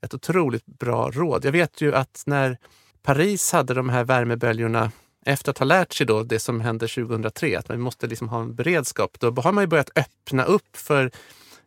ett 0.00 0.14
otroligt 0.14 0.66
bra 0.66 1.10
råd. 1.10 1.44
Jag 1.44 1.52
vet 1.52 1.80
ju 1.80 1.94
att 1.94 2.22
när 2.26 2.58
Paris 3.02 3.52
hade 3.52 3.74
de 3.74 3.88
här 3.88 4.04
värmeböljorna 4.04 4.90
efter 5.26 5.50
att 5.50 5.58
ha 5.58 5.66
lärt 5.66 5.92
sig 5.92 6.06
då 6.06 6.22
det 6.22 6.38
som 6.38 6.60
hände 6.60 6.88
2003, 6.88 7.58
att 7.58 7.68
man 7.68 7.80
måste 7.80 8.06
liksom 8.06 8.28
ha 8.28 8.40
en 8.40 8.54
beredskap, 8.54 9.20
då 9.20 9.30
har 9.30 9.52
man 9.52 9.62
ju 9.62 9.68
börjat 9.68 9.90
öppna 9.96 10.44
upp 10.44 10.76
för 10.76 11.10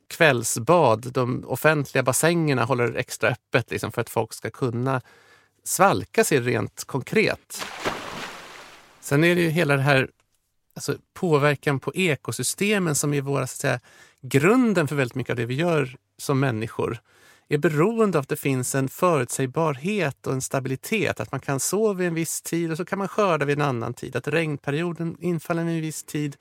kvällsbad. 0.07 1.11
De 1.13 1.43
offentliga 1.47 2.03
bassängerna 2.03 2.63
håller 2.63 2.95
extra 2.95 3.29
öppet 3.29 3.71
liksom 3.71 3.91
för 3.91 4.01
att 4.01 4.09
folk 4.09 4.33
ska 4.33 4.49
kunna 4.49 5.01
svalka 5.63 6.23
sig 6.23 6.39
rent 6.39 6.83
konkret. 6.83 7.65
Sen 9.01 9.23
är 9.23 9.35
det 9.35 9.41
ju 9.41 9.49
hela 9.49 9.75
det 9.75 9.81
här 9.81 10.09
alltså 10.79 11.03
påverkan 11.13 11.79
på 11.79 11.95
ekosystemen 11.95 12.95
som 12.95 13.13
är 13.13 13.21
våra, 13.21 13.47
så 13.47 13.53
att 13.53 13.61
säga, 13.61 13.79
grunden 14.21 14.87
för 14.87 14.95
väldigt 14.95 15.15
mycket 15.15 15.31
av 15.31 15.35
det 15.35 15.45
vi 15.45 15.55
gör 15.55 15.97
som 16.17 16.39
människor 16.39 16.99
är 17.49 17.57
beroende 17.57 18.17
av 18.17 18.21
att 18.21 18.29
det 18.29 18.35
finns 18.35 18.75
en 18.75 18.89
förutsägbarhet 18.89 20.27
och 20.27 20.33
en 20.33 20.41
stabilitet. 20.41 21.19
Att 21.19 21.31
man 21.31 21.41
kan 21.41 21.59
så 21.59 21.93
vid 21.93 22.07
en 22.07 22.13
viss 22.13 22.41
tid 22.41 22.71
och 22.71 22.77
så 22.77 22.85
kan 22.85 22.99
man 22.99 23.07
skörda 23.07 23.45
vid 23.45 23.59
en 23.59 23.65
annan 23.65 23.93
tid. 23.93 24.15
Att 24.15 24.27
regnperioden 24.27 25.17
infaller 25.19 25.63
vid 25.63 25.75
en 25.75 25.81
viss 25.81 26.03
tid. 26.03 26.37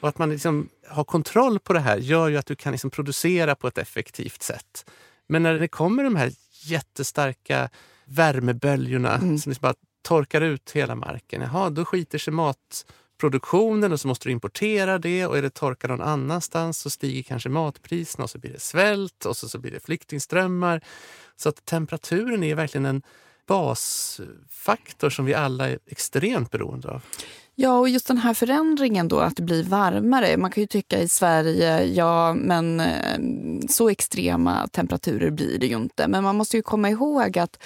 Och 0.00 0.08
att 0.08 0.18
man 0.18 0.30
liksom 0.30 0.68
har 0.88 1.04
kontroll 1.04 1.58
på 1.58 1.72
det 1.72 1.80
här 1.80 1.96
gör 1.96 2.28
ju 2.28 2.36
att 2.36 2.46
du 2.46 2.56
kan 2.56 2.72
liksom 2.72 2.90
producera 2.90 3.54
på 3.54 3.68
ett 3.68 3.78
effektivt 3.78 4.42
sätt. 4.42 4.90
Men 5.26 5.42
när 5.42 5.54
det 5.54 5.68
kommer 5.68 6.04
de 6.04 6.16
här 6.16 6.32
jättestarka 6.64 7.70
värmeböljorna 8.04 9.18
som 9.18 9.28
liksom 9.28 9.54
bara 9.60 9.74
torkar 10.02 10.40
ut 10.40 10.70
hela 10.70 10.94
marken. 10.94 11.42
Jaha, 11.42 11.70
då 11.70 11.84
skiter 11.84 12.18
sig 12.18 12.32
produktionen, 13.24 13.92
och 13.92 14.00
så 14.00 14.08
måste 14.08 14.28
du 14.28 14.32
importera 14.32 14.98
det 14.98 15.26
och 15.26 15.38
är 15.38 15.42
det 15.42 15.50
torka 15.50 15.88
någon 15.88 16.00
annanstans 16.00 16.78
så 16.78 16.90
stiger 16.90 17.22
kanske 17.22 17.48
matpriserna 17.48 18.24
och 18.24 18.30
så 18.30 18.38
blir 18.38 18.52
det 18.52 18.60
svält 18.60 19.26
och 19.26 19.36
så, 19.36 19.48
så 19.48 19.58
blir 19.58 19.70
det 19.70 19.80
flyktingströmmar. 19.80 20.80
Så 21.36 21.48
att 21.48 21.64
temperaturen 21.64 22.42
är 22.42 22.54
verkligen 22.54 22.86
en 22.86 23.02
basfaktor 23.46 25.10
som 25.10 25.24
vi 25.24 25.34
alla 25.34 25.70
är 25.70 25.78
extremt 25.86 26.50
beroende 26.50 26.88
av. 26.88 27.02
Ja, 27.54 27.78
och 27.78 27.88
just 27.88 28.06
den 28.06 28.18
här 28.18 28.34
förändringen 28.34 29.08
då, 29.08 29.20
att 29.20 29.36
det 29.36 29.42
blir 29.42 29.64
varmare. 29.64 30.36
Man 30.36 30.50
kan 30.50 30.60
ju 30.60 30.66
tycka 30.66 31.00
i 31.00 31.08
Sverige, 31.08 31.84
ja 31.84 32.34
men 32.34 32.80
eh, 32.80 33.18
så 33.68 33.88
extrema 33.88 34.68
temperaturer 34.68 35.30
blir 35.30 35.58
det 35.58 35.66
ju 35.66 35.76
inte. 35.76 36.08
Men 36.08 36.24
man 36.24 36.36
måste 36.36 36.56
ju 36.56 36.62
komma 36.62 36.90
ihåg 36.90 37.38
att 37.38 37.62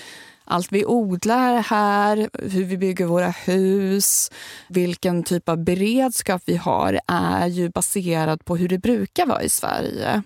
allt 0.49 0.73
vi 0.73 0.85
odlar 0.87 1.63
här, 1.63 2.31
hur 2.33 2.65
vi 2.65 2.79
bygger 2.79 3.07
våra 3.07 3.31
hus, 3.31 4.31
vilken 4.69 5.23
typ 5.23 5.49
av 5.49 5.65
beredskap 5.65 6.43
vi 6.45 6.57
har 6.57 7.01
är 7.07 7.47
ju 7.47 7.69
baserad 7.69 8.45
på 8.45 8.57
hur 8.57 8.69
det 8.69 8.79
brukar 8.79 9.27
vara 9.27 9.43
i 9.43 9.49
Sverige. 9.49 10.23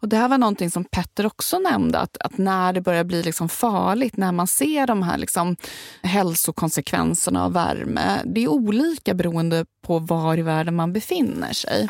Och 0.00 0.08
Det 0.08 0.16
här 0.16 0.28
var 0.28 0.38
någonting 0.38 0.70
som 0.70 0.84
Petter 0.84 1.26
också 1.26 1.58
nämnde, 1.58 1.98
att, 1.98 2.16
att 2.20 2.38
när 2.38 2.72
det 2.72 2.80
börjar 2.80 3.04
bli 3.04 3.22
liksom 3.22 3.48
farligt, 3.48 4.16
när 4.16 4.32
man 4.32 4.46
ser 4.46 4.86
de 4.86 5.02
här 5.02 5.18
liksom 5.18 5.56
hälsokonsekvenserna 6.02 7.44
av 7.44 7.52
värme, 7.52 8.20
det 8.24 8.44
är 8.44 8.48
olika 8.48 9.14
beroende 9.14 9.66
på 9.86 9.98
var 9.98 10.38
i 10.38 10.42
världen 10.42 10.76
man 10.76 10.92
befinner 10.92 11.52
sig. 11.52 11.88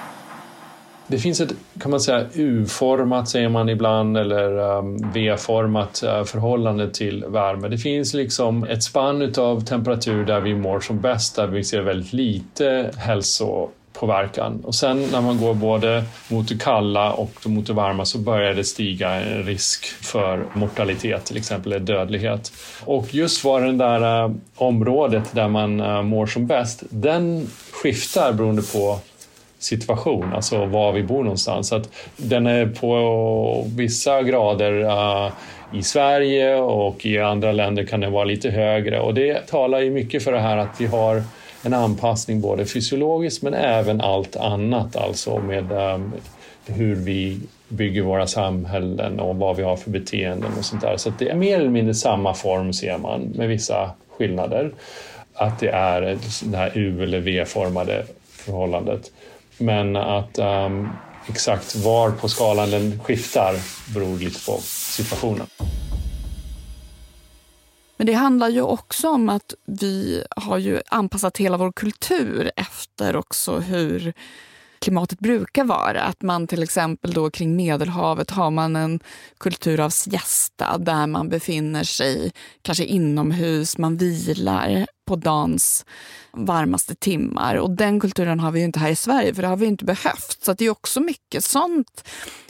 Det 1.08 1.18
finns 1.18 1.40
ett, 1.40 1.52
kan 1.80 1.90
man 1.90 2.00
säga, 2.00 2.26
U-format 2.34 3.28
säger 3.28 3.48
man 3.48 3.68
ibland 3.68 4.16
eller 4.16 4.58
um, 4.58 5.12
V-format 5.14 6.02
uh, 6.04 6.24
förhållande 6.24 6.90
till 6.90 7.24
värme. 7.28 7.68
Det 7.68 7.78
finns 7.78 8.14
liksom 8.14 8.64
ett 8.64 8.82
spann 8.82 9.32
av 9.38 9.60
temperatur 9.60 10.24
där 10.24 10.40
vi 10.40 10.54
mår 10.54 10.80
som 10.80 11.00
bäst, 11.00 11.36
där 11.36 11.46
vi 11.46 11.64
ser 11.64 11.80
väldigt 11.80 12.12
lite 12.12 12.90
hälsopåverkan. 12.96 14.60
Och 14.64 14.74
sen 14.74 15.06
när 15.12 15.20
man 15.20 15.38
går 15.38 15.54
både 15.54 16.04
mot 16.28 16.48
det 16.48 16.58
kalla 16.58 17.12
och 17.12 17.32
mot 17.46 17.66
det 17.66 17.72
varma 17.72 18.04
så 18.04 18.18
börjar 18.18 18.54
det 18.54 18.64
stiga 18.64 19.10
en 19.10 19.42
risk 19.42 19.86
för 19.86 20.44
mortalitet, 20.52 21.24
till 21.24 21.36
exempel 21.36 21.84
dödlighet. 21.84 22.52
Och 22.84 23.14
just 23.14 23.44
var 23.44 23.60
det 23.60 23.72
där 23.72 24.24
uh, 24.24 24.34
området 24.56 25.24
där 25.32 25.48
man 25.48 25.80
uh, 25.80 26.02
mår 26.02 26.26
som 26.26 26.46
bäst, 26.46 26.82
den 26.90 27.46
skiftar 27.70 28.32
beroende 28.32 28.62
på 28.62 28.98
situation, 29.66 30.32
alltså 30.34 30.66
var 30.66 30.92
vi 30.92 31.02
bor 31.02 31.22
någonstans. 31.22 31.68
Så 31.68 31.76
att 31.76 31.88
den 32.16 32.46
är 32.46 32.66
på 32.66 33.66
vissa 33.76 34.22
grader 34.22 34.72
uh, 34.72 35.32
i 35.74 35.82
Sverige 35.82 36.56
och 36.56 37.06
i 37.06 37.18
andra 37.18 37.52
länder 37.52 37.84
kan 37.84 38.00
den 38.00 38.12
vara 38.12 38.24
lite 38.24 38.50
högre 38.50 39.00
och 39.00 39.14
det 39.14 39.46
talar 39.46 39.80
ju 39.80 39.90
mycket 39.90 40.24
för 40.24 40.32
det 40.32 40.40
här 40.40 40.56
att 40.56 40.80
vi 40.80 40.86
har 40.86 41.22
en 41.62 41.74
anpassning 41.74 42.40
både 42.40 42.66
fysiologiskt 42.66 43.42
men 43.42 43.54
även 43.54 44.00
allt 44.00 44.36
annat, 44.36 44.96
alltså 44.96 45.38
med 45.38 45.72
um, 45.72 46.12
hur 46.66 46.94
vi 46.94 47.40
bygger 47.68 48.02
våra 48.02 48.26
samhällen 48.26 49.20
och 49.20 49.36
vad 49.36 49.56
vi 49.56 49.62
har 49.62 49.76
för 49.76 49.90
beteenden 49.90 50.50
och 50.58 50.64
sånt 50.64 50.82
där. 50.82 50.96
Så 50.96 51.12
det 51.18 51.28
är 51.28 51.34
mer 51.34 51.58
eller 51.58 51.70
mindre 51.70 51.94
samma 51.94 52.34
form 52.34 52.72
ser 52.72 52.98
man 52.98 53.20
med 53.20 53.48
vissa 53.48 53.90
skillnader. 54.18 54.70
Att 55.34 55.60
det 55.60 55.68
är 55.68 56.18
det 56.44 56.56
här 56.56 56.72
U 56.74 57.02
eller 57.02 57.20
V-formade 57.20 58.04
förhållandet. 58.28 59.10
Men 59.58 59.96
att 59.96 60.38
um, 60.38 60.88
exakt 61.26 61.76
var 61.76 62.10
på 62.10 62.28
skalan 62.28 62.70
den 62.70 63.00
skiftar 63.00 63.54
beror 63.94 64.18
lite 64.18 64.46
på 64.46 64.58
situationen. 64.62 65.46
Men 67.96 68.06
det 68.06 68.12
handlar 68.12 68.48
ju 68.48 68.62
också 68.62 69.08
om 69.08 69.28
att 69.28 69.54
vi 69.66 70.24
har 70.36 70.58
ju 70.58 70.80
anpassat 70.86 71.38
hela 71.38 71.56
vår 71.56 71.72
kultur 71.72 72.50
efter 72.56 73.16
också 73.16 73.58
hur 73.58 74.12
klimatet 74.78 75.18
brukar 75.18 75.64
vara. 75.64 76.02
Att 76.02 76.22
man 76.22 76.46
till 76.46 76.62
exempel 76.62 77.12
då 77.12 77.30
kring 77.30 77.56
Medelhavet 77.56 78.30
har 78.30 78.50
man 78.50 78.76
en 78.76 79.00
kultur 79.38 79.80
av 79.80 79.90
siesta 79.90 80.78
där 80.78 81.06
man 81.06 81.28
befinner 81.28 81.84
sig 81.84 82.32
kanske 82.62 82.84
inomhus, 82.84 83.78
man 83.78 83.96
vilar 83.96 84.86
på 85.06 85.16
dagens 85.16 85.84
varmaste 86.32 86.94
timmar. 86.94 87.54
Och 87.54 87.70
den 87.70 88.00
kulturen 88.00 88.40
har 88.40 88.50
vi 88.50 88.58
ju 88.58 88.64
inte 88.64 88.78
här 88.78 88.90
i 88.90 88.96
Sverige, 88.96 89.34
för 89.34 89.42
det 89.42 89.48
har 89.48 89.56
vi 89.56 89.66
inte 89.66 89.84
behövt. 89.84 90.38
Så 90.40 90.52
det 90.52 90.64
är 90.64 90.70
också 90.70 91.00
mycket 91.00 91.44
sånt 91.44 92.08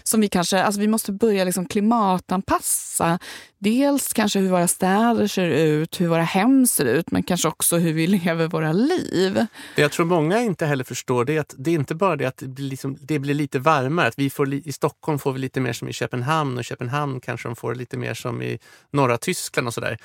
som 0.09 0.21
vi 0.21 0.29
kanske, 0.29 0.62
alltså 0.62 0.81
vi 0.81 0.88
måste 0.88 1.12
börja 1.12 1.45
liksom 1.45 1.66
klimatanpassa. 1.66 3.19
Dels 3.59 4.12
kanske 4.12 4.38
hur 4.38 4.51
våra 4.51 4.69
städer 4.69 5.27
ser 5.27 5.49
ut, 5.49 6.01
hur 6.01 6.09
våra 6.09 6.23
hem 6.23 6.66
ser 6.66 6.85
ut, 6.85 7.11
men 7.11 7.23
kanske 7.23 7.49
också 7.49 7.77
hur 7.77 7.92
vi 7.92 8.07
lever 8.25 8.49
våra 8.49 8.73
liv. 8.73 9.47
Det 9.77 9.83
jag 9.83 9.92
tror 9.92 10.07
många 10.07 10.40
inte 10.40 10.66
heller 10.66 10.85
förstår 10.85 11.25
det 11.25 11.37
är 11.37 11.40
att 11.40 11.55
det 11.59 11.71
är 11.71 11.75
inte 11.75 11.95
bara 11.95 12.16
det 12.16 12.25
att 12.25 12.37
det 12.37 12.49
blir, 12.49 12.71
liksom, 12.71 12.97
det 13.01 13.19
blir 13.19 13.35
lite 13.35 13.59
varmare. 13.59 14.09
Att 14.09 14.19
vi 14.19 14.31
får, 14.31 14.55
I 14.55 14.73
Stockholm 14.73 15.19
får 15.19 15.33
vi 15.33 15.38
lite 15.38 15.61
mer 15.61 15.73
som 15.73 15.88
i 15.88 15.92
Köpenhamn 15.92 16.59
och 16.59 16.64
Köpenhamn 16.64 17.21
kanske 17.21 17.49
de 17.49 17.57
får 17.57 17.75
lite 17.75 17.97
mer 17.97 18.14
som 18.14 18.42
i 18.42 18.59
norra 18.90 19.19
Tyskland 19.19 19.69
och 19.69 19.75
sådär. 19.75 19.99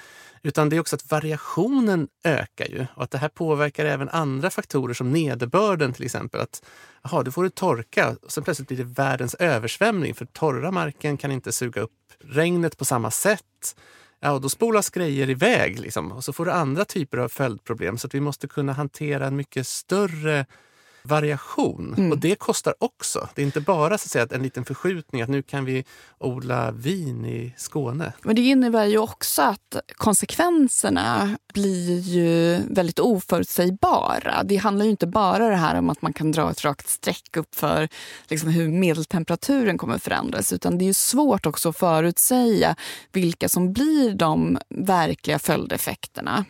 Utan 0.44 0.70
det 0.70 0.76
är 0.76 0.80
också 0.80 0.96
att 0.96 1.12
variationen 1.12 2.08
ökar 2.24 2.66
ju 2.66 2.86
och 2.96 3.04
att 3.04 3.12
det 3.12 3.18
här 3.18 3.30
påverkar 3.30 3.86
även 3.86 4.10
andra 4.10 4.50
faktorer 4.50 4.94
som 4.94 5.12
nederbörden 5.12 5.94
till 5.94 6.06
exempel. 6.06 6.42
Att 6.42 6.64
Jaha, 7.04 7.24
då 7.24 7.32
får 7.32 7.44
det 7.44 7.56
torka 7.56 8.16
och 8.22 8.32
sen 8.32 8.44
plötsligt 8.44 8.68
blir 8.68 8.78
det 8.78 8.84
världens 8.84 9.36
översvämning 9.36 10.16
för 10.16 10.26
torra 10.26 10.72
marken 10.72 11.18
kan 11.18 11.32
inte 11.32 11.52
suga 11.52 11.82
upp 11.82 11.92
regnet 12.20 12.78
på 12.78 12.86
samma 12.86 13.12
sätt. 13.12 13.76
Ja, 14.20 14.32
och 14.32 14.42
då 14.42 14.50
spolas 14.50 14.90
grejer 14.90 15.30
iväg 15.30 15.80
liksom. 15.80 16.12
och 16.12 16.24
så 16.24 16.34
får 16.34 16.46
du 16.46 16.52
andra 16.52 16.86
typer 16.86 17.18
av 17.18 17.30
följdproblem 17.30 17.98
så 17.98 18.08
att 18.08 18.16
vi 18.16 18.20
måste 18.20 18.48
kunna 18.48 18.74
hantera 18.74 19.28
en 19.28 19.36
mycket 19.36 19.68
större 19.68 20.46
variation. 21.04 21.96
Mm. 21.98 22.12
Och 22.12 22.18
det 22.18 22.36
kostar 22.36 22.74
också. 22.80 23.30
Det 23.36 23.42
är 23.42 23.46
inte 23.46 23.62
bara 23.62 23.98
så 23.98 24.06
att 24.06 24.12
säga, 24.12 24.28
en 24.32 24.44
liten 24.44 24.66
förskjutning 24.66 25.22
att 25.22 25.30
nu 25.30 25.42
kan 25.42 25.66
vi 25.66 25.86
odla 26.18 26.72
vin 26.72 27.26
i 27.26 27.54
Skåne. 27.58 28.14
Men 28.24 28.36
det 28.36 28.42
innebär 28.42 28.86
ju 28.86 28.98
också 28.98 29.42
att 29.42 29.76
konsekvenserna 29.96 31.38
blir 31.54 32.00
ju 32.00 32.60
väldigt 32.70 33.00
oförutsägbara. 33.00 34.44
Det 34.44 34.56
handlar 34.56 34.86
ju 34.86 34.92
inte 34.92 35.08
bara 35.08 35.50
det 35.50 35.56
här 35.56 35.80
om 35.80 35.90
att 35.90 36.02
man 36.02 36.14
kan 36.14 36.32
dra 36.32 36.52
ett 36.52 36.64
rakt 36.64 36.90
streck 36.90 37.38
upp 37.38 37.56
för 37.56 37.90
liksom 38.28 38.50
hur 38.50 38.68
medeltemperaturen 38.68 39.78
kommer 39.78 39.98
förändras 39.98 40.54
utan 40.54 40.78
det 40.78 40.84
är 40.84 40.88
ju 40.88 40.94
svårt 40.94 41.46
också 41.46 41.70
att 41.70 41.78
förutsäga 41.78 42.76
vilka 43.12 43.50
som 43.50 43.74
blir 43.74 44.16
de 44.16 44.58
verkliga 44.70 45.40
följdeffekterna. 45.40 46.46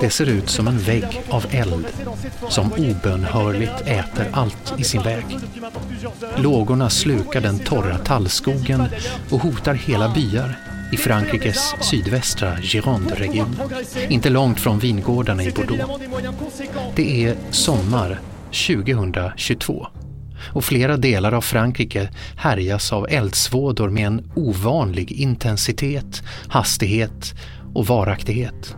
Det 0.00 0.10
ser 0.10 0.28
ut 0.28 0.50
som 0.50 0.68
en 0.68 0.78
vägg 0.78 1.22
av 1.30 1.46
eld 1.50 1.86
som 2.48 2.72
obönhörligt 2.72 3.80
äter 3.80 4.26
allt 4.32 4.74
i 4.78 4.84
sin 4.84 5.02
väg. 5.02 5.24
Lågorna 6.36 6.90
slukar 6.90 7.40
den 7.40 7.58
torra 7.58 7.98
tallskogen 7.98 8.82
och 9.30 9.40
hotar 9.40 9.74
hela 9.74 10.08
byar 10.08 10.56
i 10.92 10.96
Frankrikes 10.96 11.74
sydvästra 11.80 12.56
Gironde-region, 12.60 13.56
inte 14.08 14.30
långt 14.30 14.60
från 14.60 14.78
vingårdarna 14.78 15.42
i 15.42 15.50
Bordeaux. 15.50 16.02
Det 16.94 17.24
är 17.24 17.36
sommar 17.50 18.20
2022 18.50 19.86
och 20.48 20.64
flera 20.64 20.96
delar 20.96 21.32
av 21.32 21.40
Frankrike 21.40 22.08
härjas 22.36 22.92
av 22.92 23.06
eldsvådor 23.10 23.90
med 23.90 24.06
en 24.06 24.30
ovanlig 24.34 25.12
intensitet, 25.12 26.22
hastighet 26.48 27.34
och 27.74 27.86
varaktighet. 27.86 28.76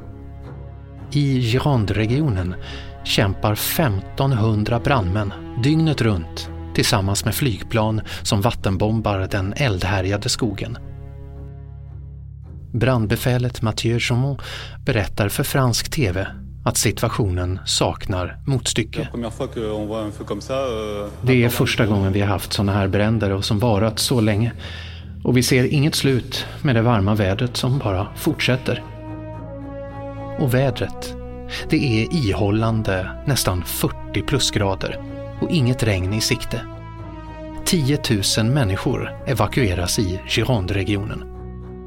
I 1.13 1.41
Gironde-regionen 1.41 2.55
kämpar 3.05 3.53
1500 3.53 4.81
brandmän 4.81 5.33
dygnet 5.63 6.01
runt 6.01 6.51
tillsammans 6.75 7.25
med 7.25 7.35
flygplan 7.35 8.01
som 8.23 8.41
vattenbombar 8.41 9.29
den 9.31 9.55
eldhärjade 9.57 10.29
skogen. 10.29 10.79
Brandbefälet 12.73 13.63
Mathieu 13.63 13.99
Chaumont 13.99 14.41
berättar 14.85 15.29
för 15.29 15.45
fransk 15.45 15.91
TV 15.91 16.27
att 16.69 16.77
situationen 16.77 17.59
saknar 17.67 18.39
motstycke. 18.45 19.09
Det 21.23 21.45
är 21.45 21.49
första 21.49 21.87
gången 21.87 22.13
vi 22.13 22.21
har 22.21 22.29
haft 22.29 22.53
sådana 22.53 22.73
här 22.73 22.89
bränder 22.89 23.31
och 23.31 23.45
som 23.45 23.59
varat 23.59 23.99
så 23.99 24.21
länge. 24.21 24.53
Och 25.25 25.37
vi 25.37 25.43
ser 25.43 25.65
inget 25.65 25.95
slut 25.95 26.47
med 26.63 26.75
det 26.75 26.83
varma 26.83 27.15
vädret 27.15 27.57
som 27.57 27.79
bara 27.79 28.07
fortsätter. 28.17 28.83
Och 30.39 30.55
vädret, 30.55 31.15
det 31.71 31.77
är 31.77 32.15
ihållande 32.15 33.11
nästan 33.27 33.65
40 33.65 34.23
plusgrader 34.23 35.01
och 35.41 35.51
inget 35.51 35.83
regn 35.83 36.13
i 36.13 36.21
sikte. 36.21 36.61
10 37.65 37.99
000 38.39 38.47
människor 38.47 39.17
evakueras 39.27 39.99
i 39.99 40.21
Gironde-regionen. 40.27 41.28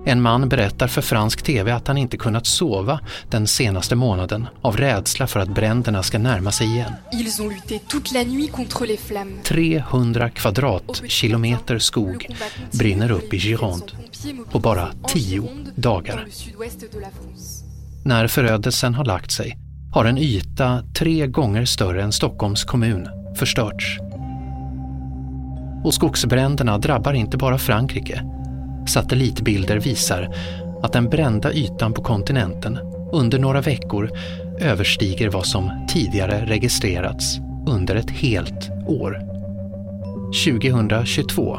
En 0.06 0.22
man 0.22 0.50
berättar 0.50 0.88
för 0.88 1.02
fransk 1.02 1.42
TV 1.42 1.72
att 1.72 1.88
han 1.88 1.98
inte 1.98 2.18
kunnat 2.18 2.46
sova 2.46 3.00
den 3.30 3.48
senaste 3.48 3.96
månaden 3.96 4.48
av 4.62 4.78
rädsla 4.78 5.28
för 5.28 5.40
att 5.40 5.50
bränderna 5.50 6.04
ska 6.04 6.20
närma 6.20 6.52
sig 6.52 6.68
igen. 6.68 6.94
300 9.44 10.30
kvadratkilometer 10.30 11.80
skog 11.80 12.28
brinner 12.72 13.12
upp 13.12 13.34
i 13.34 13.40
Gironde 13.40 13.86
på 14.52 14.60
bara 14.60 14.92
tio 15.08 15.44
dagar. 15.76 16.28
När 18.06 18.28
förödelsen 18.28 18.96
har 18.96 19.06
lagt 19.06 19.32
sig 19.32 19.58
har 19.94 20.06
en 20.06 20.18
yta 20.18 20.84
tre 20.94 21.28
gånger 21.28 21.66
större 21.66 22.04
än 22.04 22.12
Stockholms 22.12 22.64
kommun 22.64 23.08
förstörts. 23.36 24.00
Och 25.84 25.94
skogsbränderna 25.94 26.78
drabbar 26.78 27.14
inte 27.14 27.38
bara 27.38 27.58
Frankrike 27.58 28.24
Satellitbilder 28.88 29.78
visar 29.78 30.36
att 30.84 30.94
den 30.94 31.10
brända 31.10 31.54
ytan 31.54 31.94
på 31.94 32.04
kontinenten 32.04 32.80
under 33.12 33.39
några 33.39 33.62
veckor 33.62 34.12
överstiger 34.60 35.30
vad 35.30 35.46
som 35.46 35.86
tidigare 35.89 36.46
registrerats 36.46 37.38
under 37.67 37.96
ett 37.96 38.10
helt 38.10 38.70
år. 38.88 39.17
2022 40.46 41.58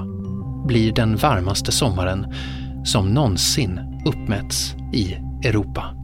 blir 0.66 0.92
den 0.92 1.16
varmaste 1.16 1.72
sommaren 1.72 2.34
som 2.84 3.08
någonsin 3.08 3.80
uppmätts 4.06 4.74
i 4.92 5.14
Europa. 5.44 5.94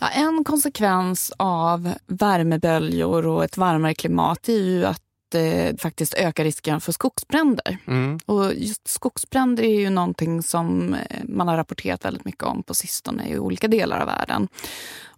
Ja, 0.00 0.08
en 0.08 0.44
konsekvens 0.44 1.32
av 1.36 1.92
värmeböljor 2.06 3.26
och 3.26 3.44
ett 3.44 3.56
varmare 3.56 3.94
klimat 3.94 4.48
är 4.48 4.52
ju 4.52 4.84
att 4.86 5.05
det 5.36 5.80
faktiskt 5.80 6.14
ökar 6.14 6.44
risken 6.44 6.80
för 6.80 6.92
skogsbränder. 6.92 7.78
Mm. 7.86 8.18
Och 8.26 8.54
just 8.54 8.88
skogsbränder 8.88 9.64
är 9.64 9.80
ju 9.80 9.90
någonting 9.90 10.42
som 10.42 10.94
eh, 10.94 11.20
man 11.24 11.48
har 11.48 11.56
rapporterat 11.56 12.04
väldigt 12.04 12.24
mycket 12.24 12.42
om 12.42 12.62
på 12.62 12.74
sistone 12.74 13.28
i 13.28 13.38
olika 13.38 13.68
delar 13.68 14.00
av 14.00 14.06
världen. 14.06 14.48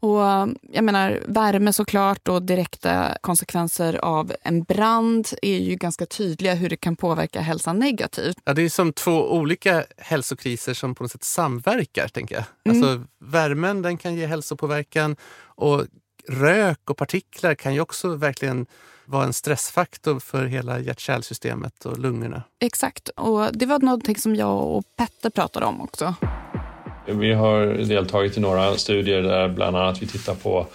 Och 0.00 0.20
jag 0.72 0.84
menar, 0.84 1.22
värme 1.26 1.72
såklart 1.72 2.28
och 2.28 2.42
direkta 2.42 3.18
konsekvenser 3.20 4.04
av 4.04 4.32
en 4.42 4.62
brand 4.62 5.28
är 5.42 5.58
ju 5.58 5.74
ganska 5.74 6.06
tydliga 6.06 6.54
hur 6.54 6.68
det 6.68 6.76
kan 6.76 6.96
påverka 6.96 7.40
hälsan 7.40 7.78
negativt. 7.78 8.36
Ja, 8.44 8.54
det 8.54 8.62
är 8.62 8.68
som 8.68 8.92
två 8.92 9.32
olika 9.32 9.84
hälsokriser 9.96 10.74
som 10.74 10.94
på 10.94 11.04
något 11.04 11.12
sätt 11.12 11.24
samverkar. 11.24 12.08
tänker 12.08 12.34
jag. 12.34 12.44
Mm. 12.64 12.82
Alltså, 12.82 13.04
värmen 13.18 13.82
den 13.82 13.96
kan 13.96 14.14
ge 14.14 14.26
hälsopåverkan 14.26 15.16
och 15.40 15.84
rök 16.28 16.90
och 16.90 16.96
partiklar 16.96 17.54
kan 17.54 17.74
ju 17.74 17.80
också 17.80 18.14
verkligen 18.14 18.66
vara 19.08 19.24
en 19.24 19.32
stressfaktor 19.32 20.20
för 20.20 20.46
hela 20.46 20.78
hjärt-kärlsystemet 20.78 21.84
och 21.84 21.98
lungorna. 21.98 22.42
Exakt. 22.60 23.08
Och 23.08 23.48
det 23.52 23.66
var 23.66 23.78
någonting 23.78 24.16
som 24.16 24.34
jag 24.34 24.66
och 24.66 24.84
Petter 24.96 25.30
pratade 25.30 25.66
om 25.66 25.80
också. 25.80 26.14
Vi 27.06 27.32
har 27.32 27.66
deltagit 27.66 28.36
i 28.36 28.40
några 28.40 28.76
studier 28.76 29.22
där 29.22 29.48
bland 29.48 29.76
annat 29.76 30.02
vi 30.02 30.06
tittar 30.06 30.34
på 30.34 30.66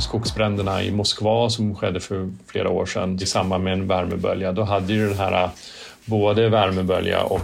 skogsbränderna 0.00 0.82
i 0.82 0.90
Moskva 0.90 1.50
som 1.50 1.74
skedde 1.74 2.00
för 2.00 2.32
flera 2.46 2.70
år 2.70 2.86
sedan 2.86 3.14
i 3.22 3.26
samband 3.26 3.64
med 3.64 3.72
en 3.72 3.86
värmebölja. 3.86 4.52
Då 4.52 4.62
hade 4.62 4.92
ju 4.92 5.08
den 5.08 5.18
här 5.18 5.50
både 6.04 6.48
värmebölja 6.48 7.22
och 7.22 7.40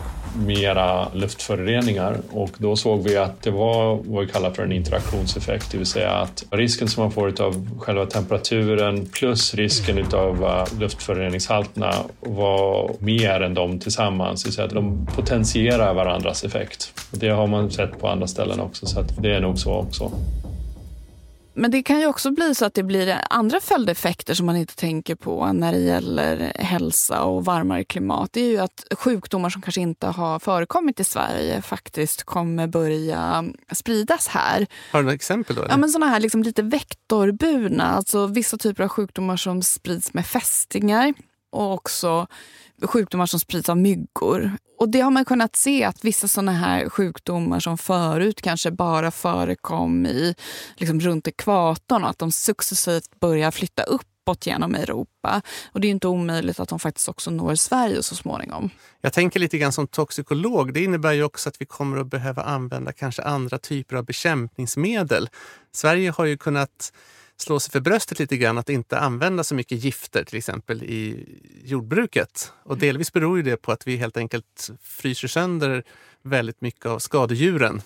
mera 0.47 1.09
luftföroreningar 1.15 2.17
och 2.31 2.51
då 2.59 2.77
såg 2.77 3.03
vi 3.03 3.17
att 3.17 3.43
det 3.43 3.51
var 3.51 3.99
vad 4.05 4.27
vi 4.27 4.33
kallar 4.33 4.51
för 4.51 4.63
en 4.63 4.73
interaktionseffekt, 4.73 5.71
det 5.71 5.79
vill 5.79 5.87
säga 5.87 6.11
att 6.11 6.45
risken 6.51 6.89
som 6.89 7.03
man 7.03 7.13
får 7.13 7.43
av 7.43 7.69
själva 7.79 8.07
temperaturen 8.07 9.07
plus 9.07 9.55
risken 9.55 10.07
av 10.15 10.45
eh, 10.45 10.81
luftföroreningshalterna 10.81 11.95
var 12.21 12.91
mer 12.99 13.41
än 13.41 13.55
de 13.55 13.79
tillsammans, 13.79 14.43
det 14.43 14.49
vill 14.49 14.55
säga 14.55 14.67
att 14.67 14.75
de 14.75 15.07
potentierar 15.17 15.95
varandras 15.95 16.45
effekt. 16.45 16.93
Det 17.11 17.29
har 17.29 17.47
man 17.47 17.71
sett 17.71 18.01
på 18.01 18.09
andra 18.09 18.27
ställen 18.27 18.61
också, 18.61 18.87
så 18.87 19.01
att 19.01 19.23
det 19.23 19.35
är 19.35 19.41
nog 19.41 19.59
så 19.59 19.75
också. 19.75 20.13
Men 21.55 21.71
det 21.71 21.83
kan 21.83 22.01
ju 22.01 22.07
också 22.07 22.31
bli 22.31 22.55
så 22.55 22.65
att 22.65 22.75
det 22.75 22.83
blir 22.83 23.19
andra 23.31 23.61
följdeffekter 23.61 24.35
som 24.35 24.47
man 24.47 24.57
inte 24.57 24.77
tänker 24.77 25.15
på 25.15 25.53
när 25.53 25.73
det 25.73 25.79
gäller 25.79 26.53
hälsa 26.57 27.23
och 27.23 27.45
varmare 27.45 27.85
klimat. 27.85 28.33
Det 28.33 28.41
är 28.41 28.49
ju 28.49 28.59
att 28.59 28.85
sjukdomar 28.99 29.51
som 29.51 29.63
kanske 29.63 29.81
inte 29.81 30.07
har 30.07 30.39
förekommit 30.39 31.01
i 31.01 31.05
Sverige 31.05 31.63
faktiskt 31.63 32.23
kommer 32.23 32.67
börja 32.67 33.45
spridas 33.73 34.29
här. 34.29 34.67
Har 34.93 34.99
du 34.99 35.03
några 35.03 35.15
exempel? 35.15 35.57
då? 35.57 35.63
Eller? 35.63 35.73
Ja, 35.73 35.77
men 35.77 35.91
såna 35.91 36.07
här 36.07 36.21
liksom 36.21 36.43
lite 36.43 36.63
vektorburna, 36.63 37.85
alltså 37.85 38.27
vissa 38.27 38.57
typer 38.57 38.83
av 38.83 38.89
sjukdomar 38.89 39.37
som 39.37 39.63
sprids 39.63 40.15
med 40.15 40.27
fästingar 40.27 41.15
och 41.51 41.73
också 41.73 42.27
sjukdomar 42.83 43.27
som 43.27 43.41
sprids 43.41 43.69
av 43.69 43.77
myggor. 43.77 44.53
Och 44.79 44.89
det 44.89 45.01
har 45.01 45.11
man 45.11 45.25
kunnat 45.25 45.57
se 45.57 45.85
att 45.85 46.05
vissa 46.05 46.29
såna 46.29 46.53
här 46.53 46.89
sjukdomar 46.89 47.61
som 47.61 47.79
förut 47.79 48.43
kanske 48.43 48.71
bara 48.71 49.11
förekom 49.11 50.07
i, 50.07 50.35
liksom 50.77 51.01
runt 51.01 51.29
ekvatorn 51.29 52.05
och 52.05 52.11
att 52.11 52.19
de 52.19 52.33
successivt 52.33 53.21
börjar 53.21 53.51
flytta 53.51 53.83
uppåt 53.83 54.47
genom 54.47 54.75
Europa. 54.75 55.43
Och 55.73 55.81
det 55.81 55.89
är 55.89 55.91
inte 55.91 56.09
omöjligt 56.09 56.61
att 56.61 56.69
de 56.69 56.79
faktiskt 56.79 57.09
också 57.09 57.31
når 57.31 57.55
Sverige 57.55 58.03
så 58.03 58.15
småningom. 58.15 58.71
Jag 59.01 59.13
tänker 59.13 59.41
lite 59.41 59.59
grann 59.59 59.73
som 59.73 59.87
toxikolog. 59.87 60.75
Det 60.75 60.85
innebär 60.85 61.13
ju 61.13 61.23
också 61.23 61.49
att 61.49 61.61
vi 61.61 61.67
kommer 61.67 61.97
att 61.97 62.07
behöva 62.07 62.43
använda 62.43 62.93
kanske 62.93 63.23
andra 63.23 63.59
typer 63.59 63.97
av 63.97 64.05
bekämpningsmedel. 64.05 65.29
Sverige 65.73 66.11
har 66.11 66.25
ju 66.25 66.37
kunnat 66.37 66.93
slå 67.41 67.61
sig 67.61 67.73
för 67.73 67.81
bröstet 67.81 68.19
lite 68.19 68.37
grann 68.37 68.59
att 68.59 68.69
inte 68.69 68.99
använda 68.99 69.45
så 69.45 69.55
mycket 69.55 69.85
gifter 69.85 70.25
till 70.25 70.39
exempel 70.39 70.83
i 70.83 71.27
jordbruket. 71.65 72.53
Och 72.63 72.79
delvis 72.79 73.13
beror 73.13 73.37
ju 73.37 73.43
det 73.43 73.57
på 73.57 73.73
att 73.73 73.87
vi 73.87 73.97
helt 73.97 74.17
enkelt 74.17 74.71
fryser 74.83 75.29
sönder 75.29 75.85
väldigt 76.23 76.61
mycket 76.61 76.87
av 76.87 76.99
skadedjuren 76.99 77.83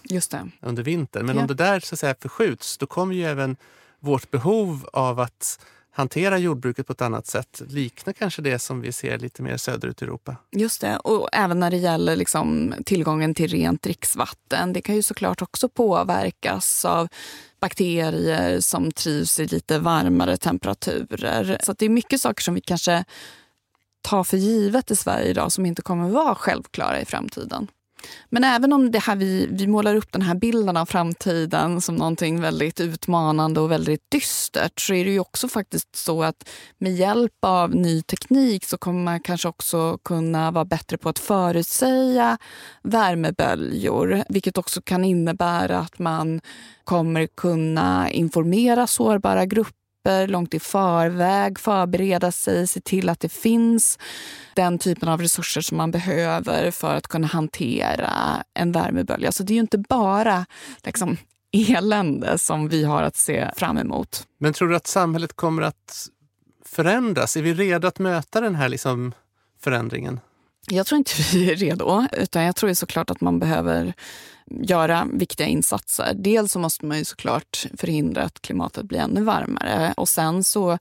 under 0.63 0.83
vintern. 0.83 1.27
Men 1.27 1.37
Ja. 1.37 1.43
om 1.43 1.49
det 1.49 1.55
där 1.55 1.81
så 1.81 1.95
att 1.95 1.99
säga 1.99 2.15
förskjuts 2.21 2.79
då 2.79 2.87
kommer 2.87 3.15
ju 3.15 3.25
även 3.25 3.57
vårt 4.01 4.31
behov 4.31 4.89
av 4.93 5.21
att 5.21 5.61
hantera 5.97 6.39
jordbruket 6.39 6.87
på 6.87 6.93
ett 6.93 7.03
annat 7.03 7.27
sätt 7.27 7.63
likna 7.69 8.13
kanske 8.13 8.43
det 8.43 8.59
som 8.59 8.81
vi 8.81 8.93
ser 8.93 9.19
lite 9.19 9.43
mer 9.43 9.57
söderut 9.57 10.03
i 10.03 10.05
Europa. 10.05 10.37
Just 10.51 10.81
det. 10.81 10.97
Och 10.97 11.29
även 11.33 11.61
när 11.61 11.71
det 11.71 11.77
gäller 11.77 12.17
liksom 12.17 12.75
tillgången 12.87 13.35
till 13.35 13.51
rent 13.51 13.83
dricksvatten. 13.83 14.73
Det 14.73 14.81
kan 14.81 14.95
ju 14.95 15.03
såklart 15.03 15.43
också 15.43 15.69
påverkas 15.69 16.85
av 16.85 17.09
bakterier 17.61 18.61
som 18.61 18.93
trivs 18.93 19.41
i 19.41 19.47
lite 19.47 19.79
varmare 19.79 20.37
temperaturer. 20.37 21.59
Så 21.63 21.73
att 21.73 21.79
det 21.79 21.85
är 21.85 21.91
mycket 21.91 22.21
saker 22.21 22.43
som 22.43 22.55
vi 22.55 22.61
kanske 22.61 23.05
tar 24.03 24.25
för 24.25 24.37
givet 24.37 24.91
i 24.91 24.97
Sverige 24.97 25.31
idag 25.31 25.53
som 25.53 25.67
inte 25.67 25.83
kommer 25.83 26.09
vara 26.09 26.35
självklara 26.35 27.01
i 27.01 27.05
framtiden. 27.05 27.69
Men 28.29 28.45
även 28.45 28.73
om 28.73 28.91
det 28.91 28.99
här 28.99 29.17
vi, 29.17 29.49
vi 29.51 29.67
målar 29.67 29.95
upp 29.95 30.13
den 30.13 30.23
här 30.23 30.35
bilden 30.35 30.77
av 30.77 30.87
framtiden 30.87 31.81
som 31.81 31.97
någonting 31.97 32.41
väldigt 32.41 32.81
utmanande 32.81 33.61
och 33.61 33.71
väldigt 33.71 34.11
dystert 34.11 34.81
så 34.81 34.95
är 34.95 35.05
det 35.05 35.11
ju 35.11 35.21
också 35.21 35.49
faktiskt 35.49 35.97
så 35.97 36.23
att 36.23 36.49
med 36.79 36.95
hjälp 36.95 37.33
av 37.41 37.75
ny 37.75 38.03
teknik 38.03 38.65
så 38.65 38.79
kommer 38.79 39.03
man 39.05 39.21
kanske 39.21 39.49
också 39.49 39.99
kunna 40.05 40.51
vara 40.51 40.65
bättre 40.65 40.99
på 40.99 41.09
att 41.09 41.19
förutsäga 41.19 42.39
värmeböljor 42.83 44.25
vilket 44.29 44.59
också 44.59 44.83
kan 44.83 45.05
innebära 45.05 45.79
att 45.79 45.99
man 45.99 46.41
kommer 46.85 47.27
kunna 47.27 48.11
informera 48.11 48.87
sårbara 48.87 49.47
grupper 49.47 49.84
långt 50.27 50.55
i 50.55 50.61
förväg, 50.61 51.59
förbereda 51.59 52.33
sig, 52.33 52.67
se 52.67 52.81
till 52.81 53.09
att 53.09 53.21
det 53.21 53.29
finns 53.29 53.99
den 54.55 54.79
typen 54.79 55.09
av 55.09 55.21
resurser 55.21 55.61
som 55.61 55.77
man 55.77 55.91
behöver 55.91 56.71
för 56.71 56.95
att 56.95 57.09
kunna 57.09 57.27
hantera 57.27 58.11
en 58.55 58.73
värmebölja. 58.73 59.33
Så 59.33 59.43
det 59.43 59.53
är 59.53 59.55
ju 59.55 59.61
inte 59.61 59.79
bara 59.79 60.47
liksom, 60.85 61.17
elände 61.53 62.39
som 62.39 62.69
vi 62.69 62.85
har 62.85 63.03
att 63.03 63.17
se 63.17 63.51
fram 63.57 63.79
emot. 63.79 64.27
Men 64.39 64.53
tror 64.53 64.69
du 64.69 64.77
att 64.77 64.87
samhället 64.87 65.33
kommer 65.33 65.63
att 65.63 66.09
förändras? 66.65 67.37
Är 67.37 67.43
vi 67.43 67.55
redo 67.55 67.89
att 67.89 67.99
möta 67.99 68.41
den 68.41 68.55
här 68.55 68.69
liksom 68.69 69.13
förändringen? 69.61 70.21
Jag 70.67 70.87
tror 70.87 70.99
inte 70.99 71.13
vi 71.33 71.51
är 71.51 71.57
redo, 71.57 72.07
utan 72.13 72.43
jag 72.43 72.57
tror 72.57 72.69
ju 72.69 72.75
såklart 72.75 73.11
att 73.11 73.21
man 73.21 73.39
behöver 73.39 73.95
göra 74.51 75.07
viktiga 75.13 75.47
insatser. 75.47 76.13
Dels 76.15 76.53
så 76.53 76.59
måste 76.59 76.87
man 76.87 76.99
ju 76.99 77.05
såklart 77.05 77.67
förhindra 77.77 78.23
att 78.23 78.43
klimatet 78.43 78.85
blir 78.85 78.99
ännu 78.99 79.23
varmare 79.23 79.95
och 79.97 80.09
sen 80.09 80.45
så 80.45 80.79